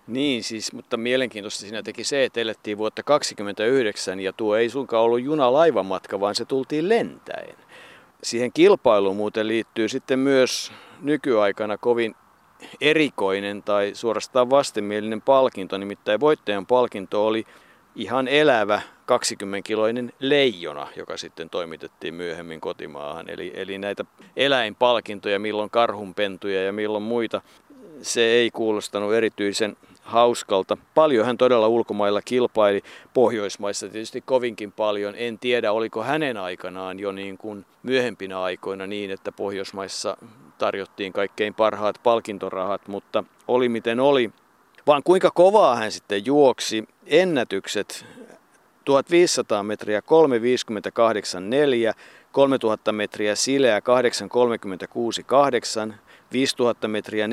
Niin 0.07 0.43
siis, 0.43 0.73
mutta 0.73 0.97
mielenkiintoista 0.97 1.59
siinä 1.59 1.83
teki 1.83 2.03
se, 2.03 2.23
että 2.23 2.41
elettiin 2.41 2.77
vuotta 2.77 3.03
1929 3.03 4.19
ja 4.19 4.33
tuo 4.33 4.55
ei 4.55 4.69
suinkaan 4.69 5.03
ollut 5.03 5.21
juna-laivamatka, 5.21 6.19
vaan 6.19 6.35
se 6.35 6.45
tultiin 6.45 6.89
lentäen. 6.89 7.55
Siihen 8.23 8.51
kilpailuun 8.53 9.15
muuten 9.15 9.47
liittyy 9.47 9.89
sitten 9.89 10.19
myös 10.19 10.71
nykyaikana 11.01 11.77
kovin 11.77 12.15
erikoinen 12.81 13.63
tai 13.63 13.91
suorastaan 13.93 14.49
vastenmielinen 14.49 15.21
palkinto, 15.21 15.77
nimittäin 15.77 16.19
voittajan 16.19 16.65
palkinto 16.65 17.27
oli 17.27 17.45
ihan 17.95 18.27
elävä 18.27 18.81
20-kiloinen 19.12 20.13
leijona, 20.19 20.88
joka 20.95 21.17
sitten 21.17 21.49
toimitettiin 21.49 22.13
myöhemmin 22.13 22.62
kotimaahan. 22.62 23.29
Eli, 23.29 23.51
eli 23.55 23.77
näitä 23.77 24.05
eläinpalkintoja, 24.36 25.39
milloin 25.39 25.69
karhunpentuja 25.69 26.63
ja 26.63 26.73
milloin 26.73 27.03
muita, 27.03 27.41
se 28.01 28.21
ei 28.21 28.51
kuulostanut 28.51 29.13
erityisen 29.13 29.77
hauskalta. 30.01 30.77
Paljon 30.95 31.25
hän 31.25 31.38
todella 31.38 31.67
ulkomailla 31.67 32.21
kilpaili, 32.21 32.81
Pohjoismaissa 33.13 33.89
tietysti 33.89 34.21
kovinkin 34.21 34.71
paljon. 34.71 35.13
En 35.17 35.39
tiedä, 35.39 35.71
oliko 35.71 36.03
hänen 36.03 36.38
aikanaan 36.38 36.99
jo 36.99 37.12
niin 37.12 37.38
kuin 37.38 37.65
myöhempinä 37.84 38.41
aikoina 38.41 38.88
niin, 38.88 39.12
että 39.12 39.31
Pohjoismaissa 39.31 40.17
tarjottiin 40.58 41.13
kaikkein 41.13 41.53
parhaat 41.53 41.99
palkintorahat, 42.03 42.88
mutta 42.88 43.23
oli 43.47 43.69
miten 43.69 43.99
oli. 43.99 44.31
Vaan 44.88 45.03
kuinka 45.03 45.31
kovaa 45.31 45.75
hän 45.75 45.91
sitten 45.91 46.25
juoksi 46.25 46.88
ennätykset 47.05 48.05
1500 48.85 49.63
metriä 49.63 49.99
358,4, 49.99 50.05
3000 52.31 52.91
metriä 52.91 53.35
sileä 53.35 53.79
836,8, 55.89 55.93
5000 56.31 56.87
metriä 56.87 57.27
1448,1, 57.27 57.31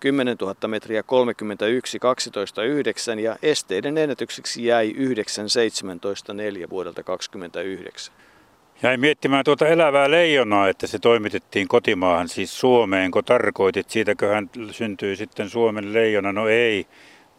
10 0.00 0.36
000 0.40 0.68
metriä 0.68 1.02
31, 1.02 1.98
12, 1.98 2.64
9 2.64 3.18
ja 3.18 3.36
esteiden 3.42 3.98
ennätykseksi 3.98 4.64
jäi 4.64 4.90
9, 4.90 5.50
17, 5.50 6.34
4 6.34 6.70
vuodelta 6.70 7.02
29. 7.02 8.14
Jäin 8.82 9.00
miettimään 9.00 9.44
tuota 9.44 9.66
elävää 9.66 10.10
leijonaa, 10.10 10.68
että 10.68 10.86
se 10.86 10.98
toimitettiin 10.98 11.68
kotimaahan, 11.68 12.28
siis 12.28 12.60
Suomeen, 12.60 13.10
kun 13.10 13.24
tarkoitit, 13.24 13.90
siitäkö 13.90 14.28
hän 14.28 14.50
syntyi 14.70 15.16
sitten 15.16 15.48
Suomen 15.48 15.92
leijona, 15.92 16.32
no 16.32 16.48
ei. 16.48 16.86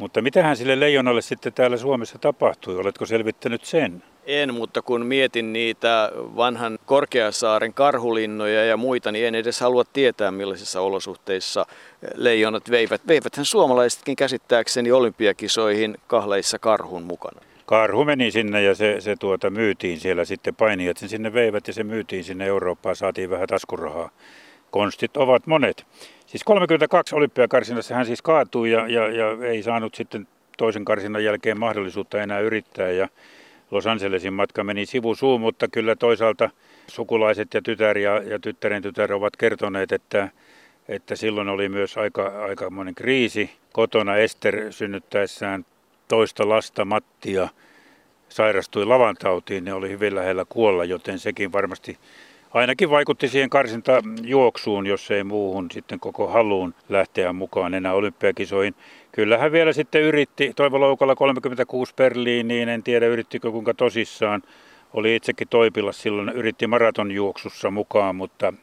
Mutta 0.01 0.21
mitähän 0.21 0.57
sille 0.57 0.79
leijonalle 0.79 1.21
sitten 1.21 1.53
täällä 1.53 1.77
Suomessa 1.77 2.17
tapahtui, 2.19 2.77
oletko 2.77 3.05
selvittänyt 3.05 3.65
sen? 3.65 4.03
En, 4.25 4.53
mutta 4.53 4.81
kun 4.81 5.05
mietin 5.05 5.53
niitä 5.53 6.11
vanhan 6.15 6.79
Korkeasaaren 6.85 7.73
karhulinnoja 7.73 8.65
ja 8.65 8.77
muita, 8.77 9.11
niin 9.11 9.27
en 9.27 9.35
edes 9.35 9.59
halua 9.59 9.83
tietää 9.93 10.31
millaisissa 10.31 10.81
olosuhteissa 10.81 11.65
leijonat 12.15 12.71
veivät. 12.71 13.01
Veiväthän 13.07 13.45
suomalaisetkin 13.45 14.15
käsittääkseni 14.15 14.91
olympiakisoihin 14.91 15.97
kahleissa 16.07 16.59
karhun 16.59 17.03
mukana. 17.03 17.41
Karhu 17.65 18.05
meni 18.05 18.31
sinne 18.31 18.63
ja 18.63 18.75
se, 18.75 18.95
se 18.99 19.15
tuota 19.15 19.49
myytiin 19.49 19.99
siellä 19.99 20.25
sitten 20.25 20.55
painijat 20.55 20.97
sen 20.97 21.09
sinne 21.09 21.33
veivät 21.33 21.67
ja 21.67 21.73
se 21.73 21.83
myytiin 21.83 22.23
sinne 22.23 22.45
Eurooppaan, 22.45 22.95
saatiin 22.95 23.29
vähän 23.29 23.47
taskurahaa. 23.47 24.09
Konstit 24.71 25.17
ovat 25.17 25.47
monet. 25.47 25.85
Siis 26.31 26.43
32 26.43 27.15
olympiakarsinassa 27.15 27.95
hän 27.95 28.05
siis 28.05 28.21
kaatui 28.21 28.71
ja, 28.71 28.87
ja, 28.87 29.11
ja 29.11 29.47
ei 29.47 29.63
saanut 29.63 29.95
sitten 29.95 30.27
toisen 30.57 30.85
karsinnan 30.85 31.23
jälkeen 31.23 31.59
mahdollisuutta 31.59 32.21
enää 32.21 32.39
yrittää 32.39 32.91
ja 32.91 33.09
Los 33.71 33.87
Angelesin 33.87 34.33
matka 34.33 34.63
meni 34.63 34.85
sivusuun, 34.85 35.41
mutta 35.41 35.67
kyllä 35.67 35.95
toisaalta 35.95 36.49
sukulaiset 36.87 37.53
ja 37.53 37.61
tytär 37.61 37.97
ja, 37.97 38.23
ja 38.23 38.39
tyttären 38.39 38.81
tytär 38.81 39.13
ovat 39.13 39.37
kertoneet, 39.37 39.91
että, 39.91 40.29
että 40.87 41.15
silloin 41.15 41.49
oli 41.49 41.69
myös 41.69 41.97
aika, 41.97 42.45
aikamoinen 42.45 42.95
kriisi. 42.95 43.51
Kotona 43.73 44.15
Ester 44.17 44.73
synnyttäessään 44.73 45.65
toista 46.07 46.49
lasta 46.49 46.85
Mattia 46.85 47.49
sairastui 48.29 48.85
lavantautiin, 48.85 49.65
ne 49.65 49.73
oli 49.73 49.89
hyvin 49.89 50.15
lähellä 50.15 50.45
kuolla, 50.49 50.85
joten 50.85 51.19
sekin 51.19 51.51
varmasti 51.51 51.97
ainakin 52.53 52.89
vaikutti 52.89 53.27
siihen 53.27 53.49
karsintajuoksuun, 53.49 54.87
jos 54.87 55.11
ei 55.11 55.23
muuhun 55.23 55.71
sitten 55.71 55.99
koko 55.99 56.27
haluun 56.27 56.73
lähteä 56.89 57.33
mukaan 57.33 57.73
enää 57.73 57.93
olympiakisoihin. 57.93 58.75
Kyllähän 59.11 59.51
vielä 59.51 59.73
sitten 59.73 60.01
yritti 60.01 60.51
Toivo 60.55 60.79
Loukalla 60.79 61.15
36 61.15 61.93
Berliiniin, 61.95 62.69
en 62.69 62.83
tiedä 62.83 63.07
yrittikö 63.07 63.51
kuinka 63.51 63.73
tosissaan. 63.73 64.41
Oli 64.93 65.15
itsekin 65.15 65.47
Toipilla 65.47 65.91
silloin, 65.91 66.29
yritti 66.29 66.67
maratonjuoksussa 66.67 67.71
mukaan, 67.71 68.15
mutta 68.15 68.53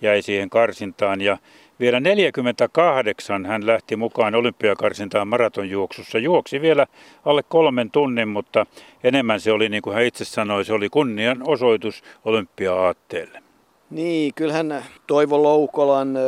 jäi 0.00 0.22
siihen 0.22 0.50
karsintaan. 0.50 1.20
Ja 1.20 1.38
vielä 1.80 2.00
48 2.00 3.46
hän 3.46 3.66
lähti 3.66 3.96
mukaan 3.96 4.34
olympiakarsintaan 4.34 5.28
maratonjuoksussa. 5.28 6.18
Juoksi 6.18 6.60
vielä 6.60 6.86
alle 7.24 7.42
kolmen 7.48 7.90
tunnin, 7.90 8.28
mutta 8.28 8.66
enemmän 9.04 9.40
se 9.40 9.52
oli, 9.52 9.68
niin 9.68 9.82
kuin 9.82 9.94
hän 9.94 10.04
itse 10.04 10.24
sanoi, 10.24 10.64
se 10.64 10.72
oli 10.72 10.88
kunnian 10.88 11.42
osoitus 11.46 12.02
olympia-aatteelle. 12.24 13.42
Niin, 13.90 14.34
kyllähän 14.34 14.84
Toivo 15.06 15.42
Loukolan 15.42 16.18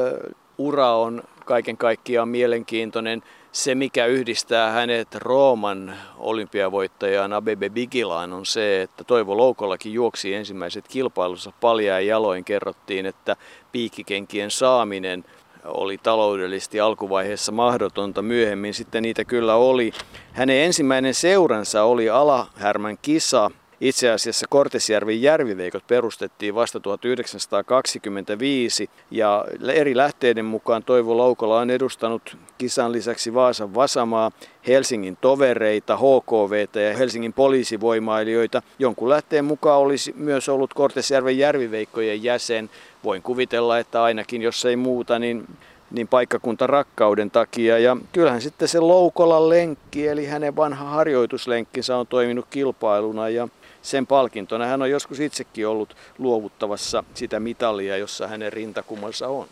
ura 0.58 0.92
on 0.92 1.22
kaiken 1.44 1.76
kaikkiaan 1.76 2.28
mielenkiintoinen. 2.28 3.22
Se, 3.56 3.74
mikä 3.74 4.06
yhdistää 4.06 4.70
hänet 4.70 5.14
Rooman 5.14 5.94
olympiavoittajaan 6.16 7.32
Abebe 7.32 7.70
Bigilaan 7.70 8.32
on 8.32 8.46
se, 8.46 8.82
että 8.82 9.04
Toivo 9.04 9.36
Loukollakin 9.36 9.92
juoksi 9.92 10.34
ensimmäiset 10.34 10.88
kilpailussa 10.88 11.52
paljaa 11.60 12.00
jaloin. 12.00 12.44
Kerrottiin, 12.44 13.06
että 13.06 13.36
piikkikenkien 13.72 14.50
saaminen 14.50 15.24
oli 15.64 15.98
taloudellisesti 15.98 16.80
alkuvaiheessa 16.80 17.52
mahdotonta, 17.52 18.22
myöhemmin 18.22 18.74
sitten 18.74 19.02
niitä 19.02 19.24
kyllä 19.24 19.54
oli. 19.54 19.92
Hänen 20.32 20.56
ensimmäinen 20.56 21.14
seuransa 21.14 21.82
oli 21.82 22.10
Alahärmän 22.10 22.98
kisa, 23.02 23.50
itse 23.80 24.10
asiassa 24.10 24.46
Kortesjärven 24.48 25.22
järviveikot 25.22 25.86
perustettiin 25.86 26.54
vasta 26.54 26.80
1925 26.80 28.90
ja 29.10 29.44
eri 29.72 29.96
lähteiden 29.96 30.44
mukaan 30.44 30.82
Toivo 30.82 31.16
Laukola 31.16 31.60
on 31.60 31.70
edustanut 31.70 32.36
kisan 32.58 32.92
lisäksi 32.92 33.34
Vaasan 33.34 33.74
Vasamaa, 33.74 34.32
Helsingin 34.66 35.18
tovereita, 35.20 35.96
HKVtä 35.96 36.80
ja 36.80 36.96
Helsingin 36.96 37.32
poliisivoimailijoita. 37.32 38.62
Jonkun 38.78 39.08
lähteen 39.08 39.44
mukaan 39.44 39.80
olisi 39.80 40.14
myös 40.16 40.48
ollut 40.48 40.74
Kortesjärven 40.74 41.38
järviveikkojen 41.38 42.22
jäsen. 42.22 42.70
Voin 43.04 43.22
kuvitella, 43.22 43.78
että 43.78 44.02
ainakin 44.02 44.42
jos 44.42 44.64
ei 44.64 44.76
muuta, 44.76 45.18
niin 45.18 45.46
niin 45.90 46.08
paikkakunta 46.08 46.66
rakkauden 46.66 47.30
takia. 47.30 47.78
Ja 47.78 47.96
kyllähän 48.12 48.42
sitten 48.42 48.68
se 48.68 48.80
Loukolan 48.80 49.48
lenkki, 49.48 50.08
eli 50.08 50.26
hänen 50.26 50.56
vanha 50.56 50.84
harjoituslenkkinsä 50.84 51.96
on 51.96 52.06
toiminut 52.06 52.46
kilpailuna 52.50 53.28
ja 53.28 53.48
sen 53.82 54.06
palkintona 54.06 54.66
hän 54.66 54.82
on 54.82 54.90
joskus 54.90 55.20
itsekin 55.20 55.68
ollut 55.68 55.96
luovuttavassa 56.18 57.04
sitä 57.14 57.40
mitalia, 57.40 57.96
jossa 57.96 58.26
hänen 58.28 58.52
rintakummansa 58.52 59.28
on. 59.28 59.48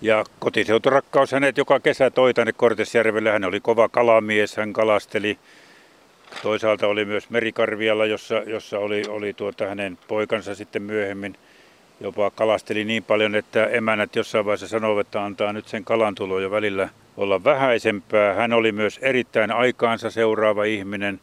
Ja 0.00 0.24
kotiseuturakkaus 0.38 1.32
hänet 1.32 1.58
joka 1.58 1.80
kesä 1.80 2.10
toi 2.10 2.34
tänne 2.34 2.52
Kortesjärvelle. 2.52 3.30
Hän 3.30 3.44
oli 3.44 3.60
kova 3.60 3.88
kalamies, 3.88 4.56
hän 4.56 4.72
kalasteli. 4.72 5.38
Toisaalta 6.42 6.86
oli 6.86 7.04
myös 7.04 7.30
Merikarvialla, 7.30 8.06
jossa, 8.06 8.34
jossa 8.34 8.78
oli, 8.78 9.02
oli 9.08 9.32
tuota 9.32 9.66
hänen 9.66 9.98
poikansa 10.08 10.54
sitten 10.54 10.82
myöhemmin 10.82 11.36
jopa 12.00 12.30
kalasteli 12.30 12.84
niin 12.84 13.02
paljon, 13.02 13.34
että 13.34 13.66
emänät 13.66 14.16
jossain 14.16 14.44
vaiheessa 14.44 14.68
sanoivat, 14.68 15.06
että 15.06 15.24
antaa 15.24 15.52
nyt 15.52 15.68
sen 15.68 15.84
kalan 15.84 16.14
tulo 16.14 16.40
jo 16.40 16.50
välillä 16.50 16.88
olla 17.16 17.44
vähäisempää. 17.44 18.34
Hän 18.34 18.52
oli 18.52 18.72
myös 18.72 18.98
erittäin 19.02 19.50
aikaansa 19.50 20.10
seuraava 20.10 20.64
ihminen. 20.64 21.20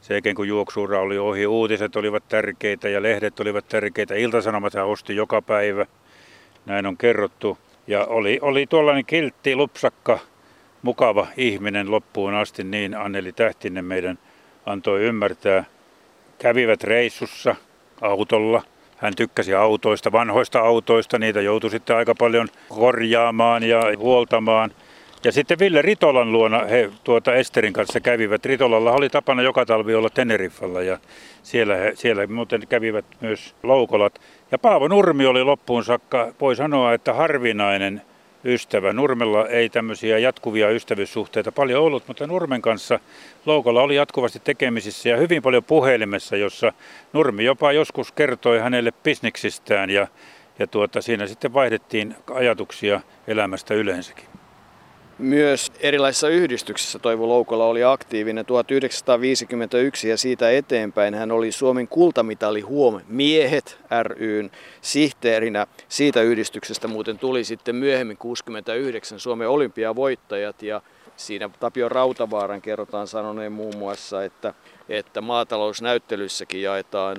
Sen 0.00 0.34
kun 0.34 0.48
juoksuura 0.48 1.00
oli 1.00 1.18
ohi, 1.18 1.46
uutiset 1.46 1.96
olivat 1.96 2.28
tärkeitä 2.28 2.88
ja 2.88 3.02
lehdet 3.02 3.40
olivat 3.40 3.68
tärkeitä. 3.68 4.14
Iltasanomat 4.14 4.74
hän 4.74 4.86
osti 4.86 5.16
joka 5.16 5.42
päivä. 5.42 5.86
Näin 6.66 6.86
on 6.86 6.96
kerrottu. 6.96 7.58
Ja 7.86 8.04
oli, 8.04 8.38
oli 8.42 8.66
tuollainen 8.66 9.06
kiltti, 9.06 9.56
lupsakka, 9.56 10.18
mukava 10.82 11.26
ihminen 11.36 11.90
loppuun 11.90 12.34
asti, 12.34 12.64
niin 12.64 12.96
Anneli 12.96 13.32
Tähtinen 13.32 13.84
meidän 13.84 14.18
antoi 14.66 15.02
ymmärtää. 15.02 15.64
Kävivät 16.38 16.84
reissussa 16.84 17.56
autolla. 18.00 18.62
Hän 19.00 19.12
tykkäsi 19.16 19.54
autoista, 19.54 20.12
vanhoista 20.12 20.60
autoista, 20.60 21.18
niitä 21.18 21.40
joutui 21.40 21.70
sitten 21.70 21.96
aika 21.96 22.14
paljon 22.14 22.48
korjaamaan 22.68 23.62
ja 23.62 23.82
huoltamaan. 23.98 24.70
Ja 25.24 25.32
sitten 25.32 25.58
Ville 25.58 25.82
Ritolan 25.82 26.32
luona 26.32 26.64
he 26.64 26.90
tuota 27.04 27.34
Esterin 27.34 27.72
kanssa 27.72 28.00
kävivät. 28.00 28.46
Ritolalla 28.46 28.92
oli 28.92 29.08
tapana 29.08 29.42
joka 29.42 29.66
talvi 29.66 29.94
olla 29.94 30.10
Teneriffalla 30.10 30.82
ja 30.82 30.98
siellä, 31.42 31.76
he, 31.76 31.92
siellä 31.94 32.26
muuten 32.26 32.62
kävivät 32.68 33.04
myös 33.20 33.54
loukolat. 33.62 34.20
Ja 34.50 34.58
Paavo 34.58 34.88
Nurmi 34.88 35.26
oli 35.26 35.42
loppuun 35.42 35.84
saakka, 35.84 36.32
voi 36.40 36.56
sanoa, 36.56 36.92
että 36.94 37.14
harvinainen 37.14 38.02
ystävä. 38.44 38.92
Nurmella 38.92 39.48
ei 39.48 39.68
tämmöisiä 39.68 40.18
jatkuvia 40.18 40.70
ystävyyssuhteita 40.70 41.52
paljon 41.52 41.82
ollut, 41.84 42.08
mutta 42.08 42.26
Nurmen 42.26 42.62
kanssa 42.62 43.00
Loukolla 43.46 43.82
oli 43.82 43.96
jatkuvasti 43.96 44.40
tekemisissä 44.44 45.08
ja 45.08 45.16
hyvin 45.16 45.42
paljon 45.42 45.64
puhelimessa, 45.64 46.36
jossa 46.36 46.72
Nurmi 47.12 47.44
jopa 47.44 47.72
joskus 47.72 48.12
kertoi 48.12 48.58
hänelle 48.58 48.92
bisneksistään 49.02 49.90
ja, 49.90 50.06
ja 50.58 50.66
tuota, 50.66 51.02
siinä 51.02 51.26
sitten 51.26 51.52
vaihdettiin 51.52 52.16
ajatuksia 52.34 53.00
elämästä 53.26 53.74
yleensäkin. 53.74 54.29
Myös 55.20 55.72
erilaisissa 55.80 56.28
yhdistyksissä 56.28 56.98
Toivo 56.98 57.28
Loukola 57.28 57.64
oli 57.64 57.84
aktiivinen 57.84 58.46
1951 58.46 60.08
ja 60.08 60.16
siitä 60.16 60.50
eteenpäin 60.50 61.14
hän 61.14 61.30
oli 61.30 61.52
Suomen 61.52 61.88
kultamitali 61.88 62.60
Huom 62.60 63.00
Miehet 63.08 63.78
ryn 64.02 64.50
sihteerinä. 64.80 65.66
Siitä 65.88 66.22
yhdistyksestä 66.22 66.88
muuten 66.88 67.18
tuli 67.18 67.44
sitten 67.44 67.76
myöhemmin 67.76 68.16
69 68.16 69.20
Suomen 69.20 69.48
olympiavoittajat 69.48 70.62
ja 70.62 70.82
Siinä 71.20 71.50
Tapio 71.60 71.88
Rautavaaran 71.88 72.62
kerrotaan 72.62 73.06
sanoneen 73.06 73.52
muun 73.52 73.76
muassa, 73.76 74.24
että, 74.24 74.54
että 74.88 75.20
maatalousnäyttelyssäkin 75.20 76.62
jaetaan 76.62 77.16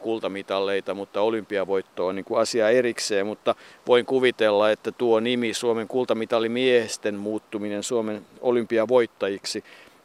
kultamitalleita, 0.00 0.94
mutta 0.94 1.20
olympiavoitto 1.20 2.06
on 2.06 2.16
niin 2.16 2.24
kuin 2.24 2.40
asia 2.40 2.68
erikseen. 2.68 3.26
Mutta 3.26 3.54
voin 3.86 4.06
kuvitella, 4.06 4.70
että 4.70 4.92
tuo 4.92 5.20
nimi 5.20 5.54
Suomen 5.54 5.88
kultamitalimiesten 5.88 7.14
muuttuminen 7.14 7.82
Suomen 7.82 8.26
olympiavoittajiksi 8.40 9.64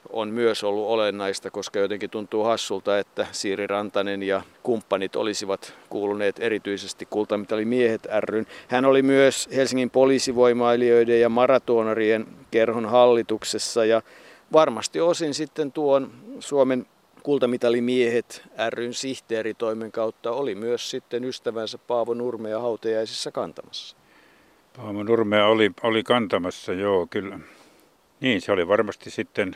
on 0.09 0.29
myös 0.29 0.63
ollut 0.63 0.87
olennaista, 0.87 1.51
koska 1.51 1.79
jotenkin 1.79 2.09
tuntuu 2.09 2.43
hassulta, 2.43 2.99
että 2.99 3.27
Siiri 3.31 3.67
Rantanen 3.67 4.23
ja 4.23 4.41
kumppanit 4.63 5.15
olisivat 5.15 5.73
kuuluneet 5.89 6.39
erityisesti 6.39 7.05
kultamitalimiehet 7.05 8.07
ryn. 8.19 8.47
Hän 8.67 8.85
oli 8.85 9.01
myös 9.01 9.49
Helsingin 9.55 9.89
poliisivoimailijoiden 9.89 11.21
ja 11.21 11.29
maratonarien 11.29 12.27
kerhon 12.51 12.85
hallituksessa 12.85 13.85
ja 13.85 14.01
varmasti 14.53 15.01
osin 15.01 15.33
sitten 15.33 15.71
tuon 15.71 16.11
Suomen 16.39 16.85
kultamitalimiehet 17.23 18.43
ryn 18.69 18.93
sihteeritoimen 18.93 19.91
kautta 19.91 20.31
oli 20.31 20.55
myös 20.55 20.89
sitten 20.89 21.23
ystävänsä 21.23 21.77
Paavo 21.77 22.13
Nurmea 22.13 22.59
hautajaisissa 22.59 23.31
kantamassa. 23.31 23.97
Paavo 24.77 25.03
Nurmea 25.03 25.47
oli, 25.47 25.71
oli 25.83 26.03
kantamassa, 26.03 26.73
joo 26.73 27.07
kyllä. 27.09 27.39
Niin, 28.19 28.41
se 28.41 28.51
oli 28.51 28.67
varmasti 28.67 29.09
sitten 29.09 29.55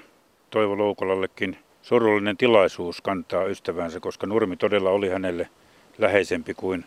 Toivo 0.52 0.78
Loukolallekin 0.78 1.58
surullinen 1.82 2.38
tilaisuus 2.38 3.02
kantaa 3.02 3.46
ystävänsä, 3.46 4.00
koska 4.00 4.28
Nurmi 4.28 4.58
todella 4.58 4.90
oli 4.90 5.10
hänelle 5.10 5.50
läheisempi 5.98 6.54
kuin 6.54 6.86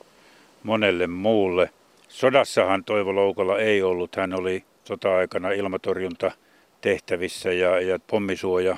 monelle 0.62 1.06
muulle. 1.06 1.70
Sodassahan 2.08 2.84
Toivo 2.84 3.14
Loukola 3.14 3.58
ei 3.58 3.82
ollut. 3.82 4.16
Hän 4.16 4.34
oli 4.34 4.64
sota-aikana 4.84 5.50
ilmatorjunta 5.50 6.30
tehtävissä 6.80 7.52
ja, 7.52 7.80
ja 7.80 7.98
pommisuoja 8.06 8.76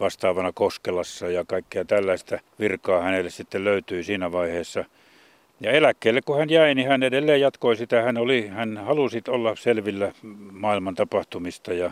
vastaavana 0.00 0.52
Koskelassa 0.52 1.28
ja 1.28 1.44
kaikkea 1.44 1.84
tällaista 1.84 2.38
virkaa 2.60 3.02
hänelle 3.02 3.30
sitten 3.30 3.64
löytyi 3.64 4.04
siinä 4.04 4.32
vaiheessa. 4.32 4.84
Ja 5.60 5.70
eläkkeelle 5.70 6.22
kun 6.22 6.38
hän 6.38 6.50
jäi, 6.50 6.74
niin 6.74 6.88
hän 6.88 7.02
edelleen 7.02 7.40
jatkoi 7.40 7.76
sitä. 7.76 8.02
Hän, 8.02 8.16
oli, 8.16 8.48
hän 8.48 8.76
halusi 8.76 9.22
olla 9.28 9.56
selvillä 9.56 10.12
maailman 10.52 10.94
tapahtumista 10.94 11.72
ja 11.72 11.90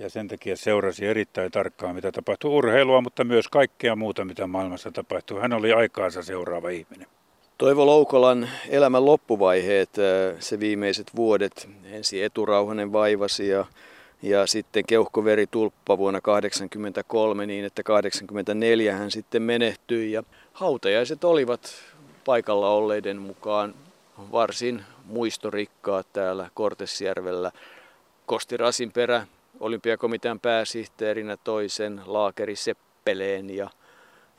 ja 0.00 0.10
sen 0.10 0.28
takia 0.28 0.56
seurasi 0.56 1.06
erittäin 1.06 1.52
tarkkaan, 1.52 1.94
mitä 1.94 2.12
tapahtui 2.12 2.50
urheilua, 2.50 3.00
mutta 3.00 3.24
myös 3.24 3.48
kaikkea 3.48 3.96
muuta, 3.96 4.24
mitä 4.24 4.46
maailmassa 4.46 4.90
tapahtui. 4.90 5.40
Hän 5.40 5.52
oli 5.52 5.72
aikaansa 5.72 6.22
seuraava 6.22 6.68
ihminen. 6.68 7.06
Toivo 7.58 7.86
Loukolan 7.86 8.48
elämän 8.68 9.06
loppuvaiheet, 9.06 9.90
äh, 9.98 10.36
se 10.38 10.60
viimeiset 10.60 11.10
vuodet, 11.16 11.68
ensi 11.84 12.22
eturauhanen 12.22 12.92
vaivasi 12.92 13.48
ja, 13.48 13.64
ja 14.22 14.46
sitten 14.46 14.84
keuhkoveritulppa 14.86 15.98
vuonna 15.98 16.20
1983 16.20 17.46
niin, 17.46 17.64
että 17.64 17.82
84 17.82 18.96
hän 18.96 19.10
sitten 19.10 19.42
menehtyi 19.42 20.12
ja 20.12 20.22
hautajaiset 20.52 21.24
olivat 21.24 21.74
paikalla 22.24 22.70
olleiden 22.70 23.20
mukaan 23.22 23.74
varsin 24.32 24.82
muistorikkaat 25.04 26.06
täällä 26.12 26.50
Kortesjärvellä. 26.54 27.52
Kosti 28.26 28.56
Rasinperä 28.56 29.26
olympiakomitean 29.60 30.40
pääsihteerinä 30.40 31.36
toisen 31.36 32.00
Laakeri 32.06 32.56
Seppeleen 32.56 33.50
ja, 33.50 33.70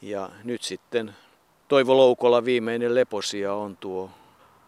ja 0.01 0.29
nyt 0.43 0.61
sitten 0.61 1.15
Toivo 1.67 1.97
Loukola 1.97 2.45
viimeinen 2.45 2.95
leposia 2.95 3.53
on 3.53 3.77
tuo 3.77 4.09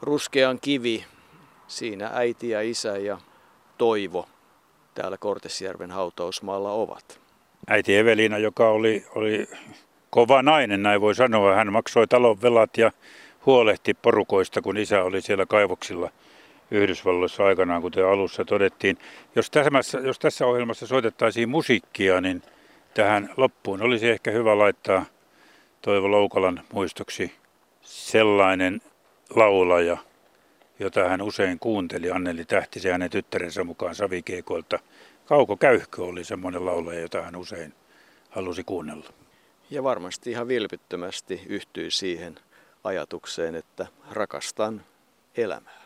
ruskean 0.02 0.60
kivi. 0.62 1.06
Siinä 1.68 2.10
äiti 2.14 2.50
ja 2.50 2.62
isä 2.62 2.98
ja 2.98 3.18
Toivo 3.78 4.28
täällä 4.96 5.18
Kortesjärven 5.18 5.92
hautausmaalla 5.92 6.72
ovat. 6.72 7.20
Äiti 7.68 7.98
Evelina, 7.98 8.38
joka 8.38 8.70
oli, 8.70 9.06
oli 9.16 9.48
kova 10.10 10.42
nainen, 10.42 10.84
näin 10.84 11.02
voi 11.02 11.16
sanoa. 11.16 11.56
Hän 11.56 11.74
maksoi 11.74 12.08
talon 12.08 12.42
velat 12.42 12.78
ja 12.78 12.92
huolehti 13.46 13.94
porukoista, 13.94 14.62
kun 14.62 14.78
isä 14.78 15.04
oli 15.04 15.22
siellä 15.22 15.46
kaivoksilla– 15.46 16.10
Yhdysvalloissa 16.72 17.46
aikanaan, 17.46 17.82
kuten 17.82 18.06
alussa 18.06 18.46
todettiin. 18.46 18.98
Jos 19.36 19.52
tässä, 19.52 20.00
jos 20.00 20.20
tässä 20.20 20.46
ohjelmassa 20.46 20.88
soitettaisiin 20.88 21.50
musiikkia, 21.50 22.22
niin 22.22 22.42
tähän 22.94 23.30
loppuun 23.38 23.82
olisi 23.82 24.10
ehkä 24.10 24.32
hyvä 24.32 24.58
laittaa 24.58 25.06
Toivo 25.82 26.12
Loukolan 26.12 26.62
muistoksi 26.74 27.32
sellainen 27.82 28.82
laulaja, 29.36 29.98
jota 30.80 31.10
hän 31.10 31.22
usein 31.22 31.60
kuunteli, 31.60 32.12
Anneli 32.12 32.46
Tähtisen 32.46 32.92
hänen 32.92 33.10
tyttärensä 33.10 33.64
mukaan 33.64 33.96
Savikeekolta. 33.96 34.80
Kauko 35.26 35.58
Käyhkö 35.58 36.04
oli 36.04 36.24
semmoinen 36.24 36.66
laulaja, 36.66 37.00
jota 37.00 37.22
hän 37.22 37.36
usein 37.36 37.74
halusi 38.30 38.64
kuunnella. 38.64 39.10
Ja 39.70 39.84
varmasti 39.84 40.32
ihan 40.32 40.48
vilpittömästi 40.48 41.42
yhtyi 41.48 41.92
siihen 41.92 42.36
ajatukseen, 42.84 43.56
että 43.56 43.88
rakastan 44.12 44.86
elämää. 45.38 45.83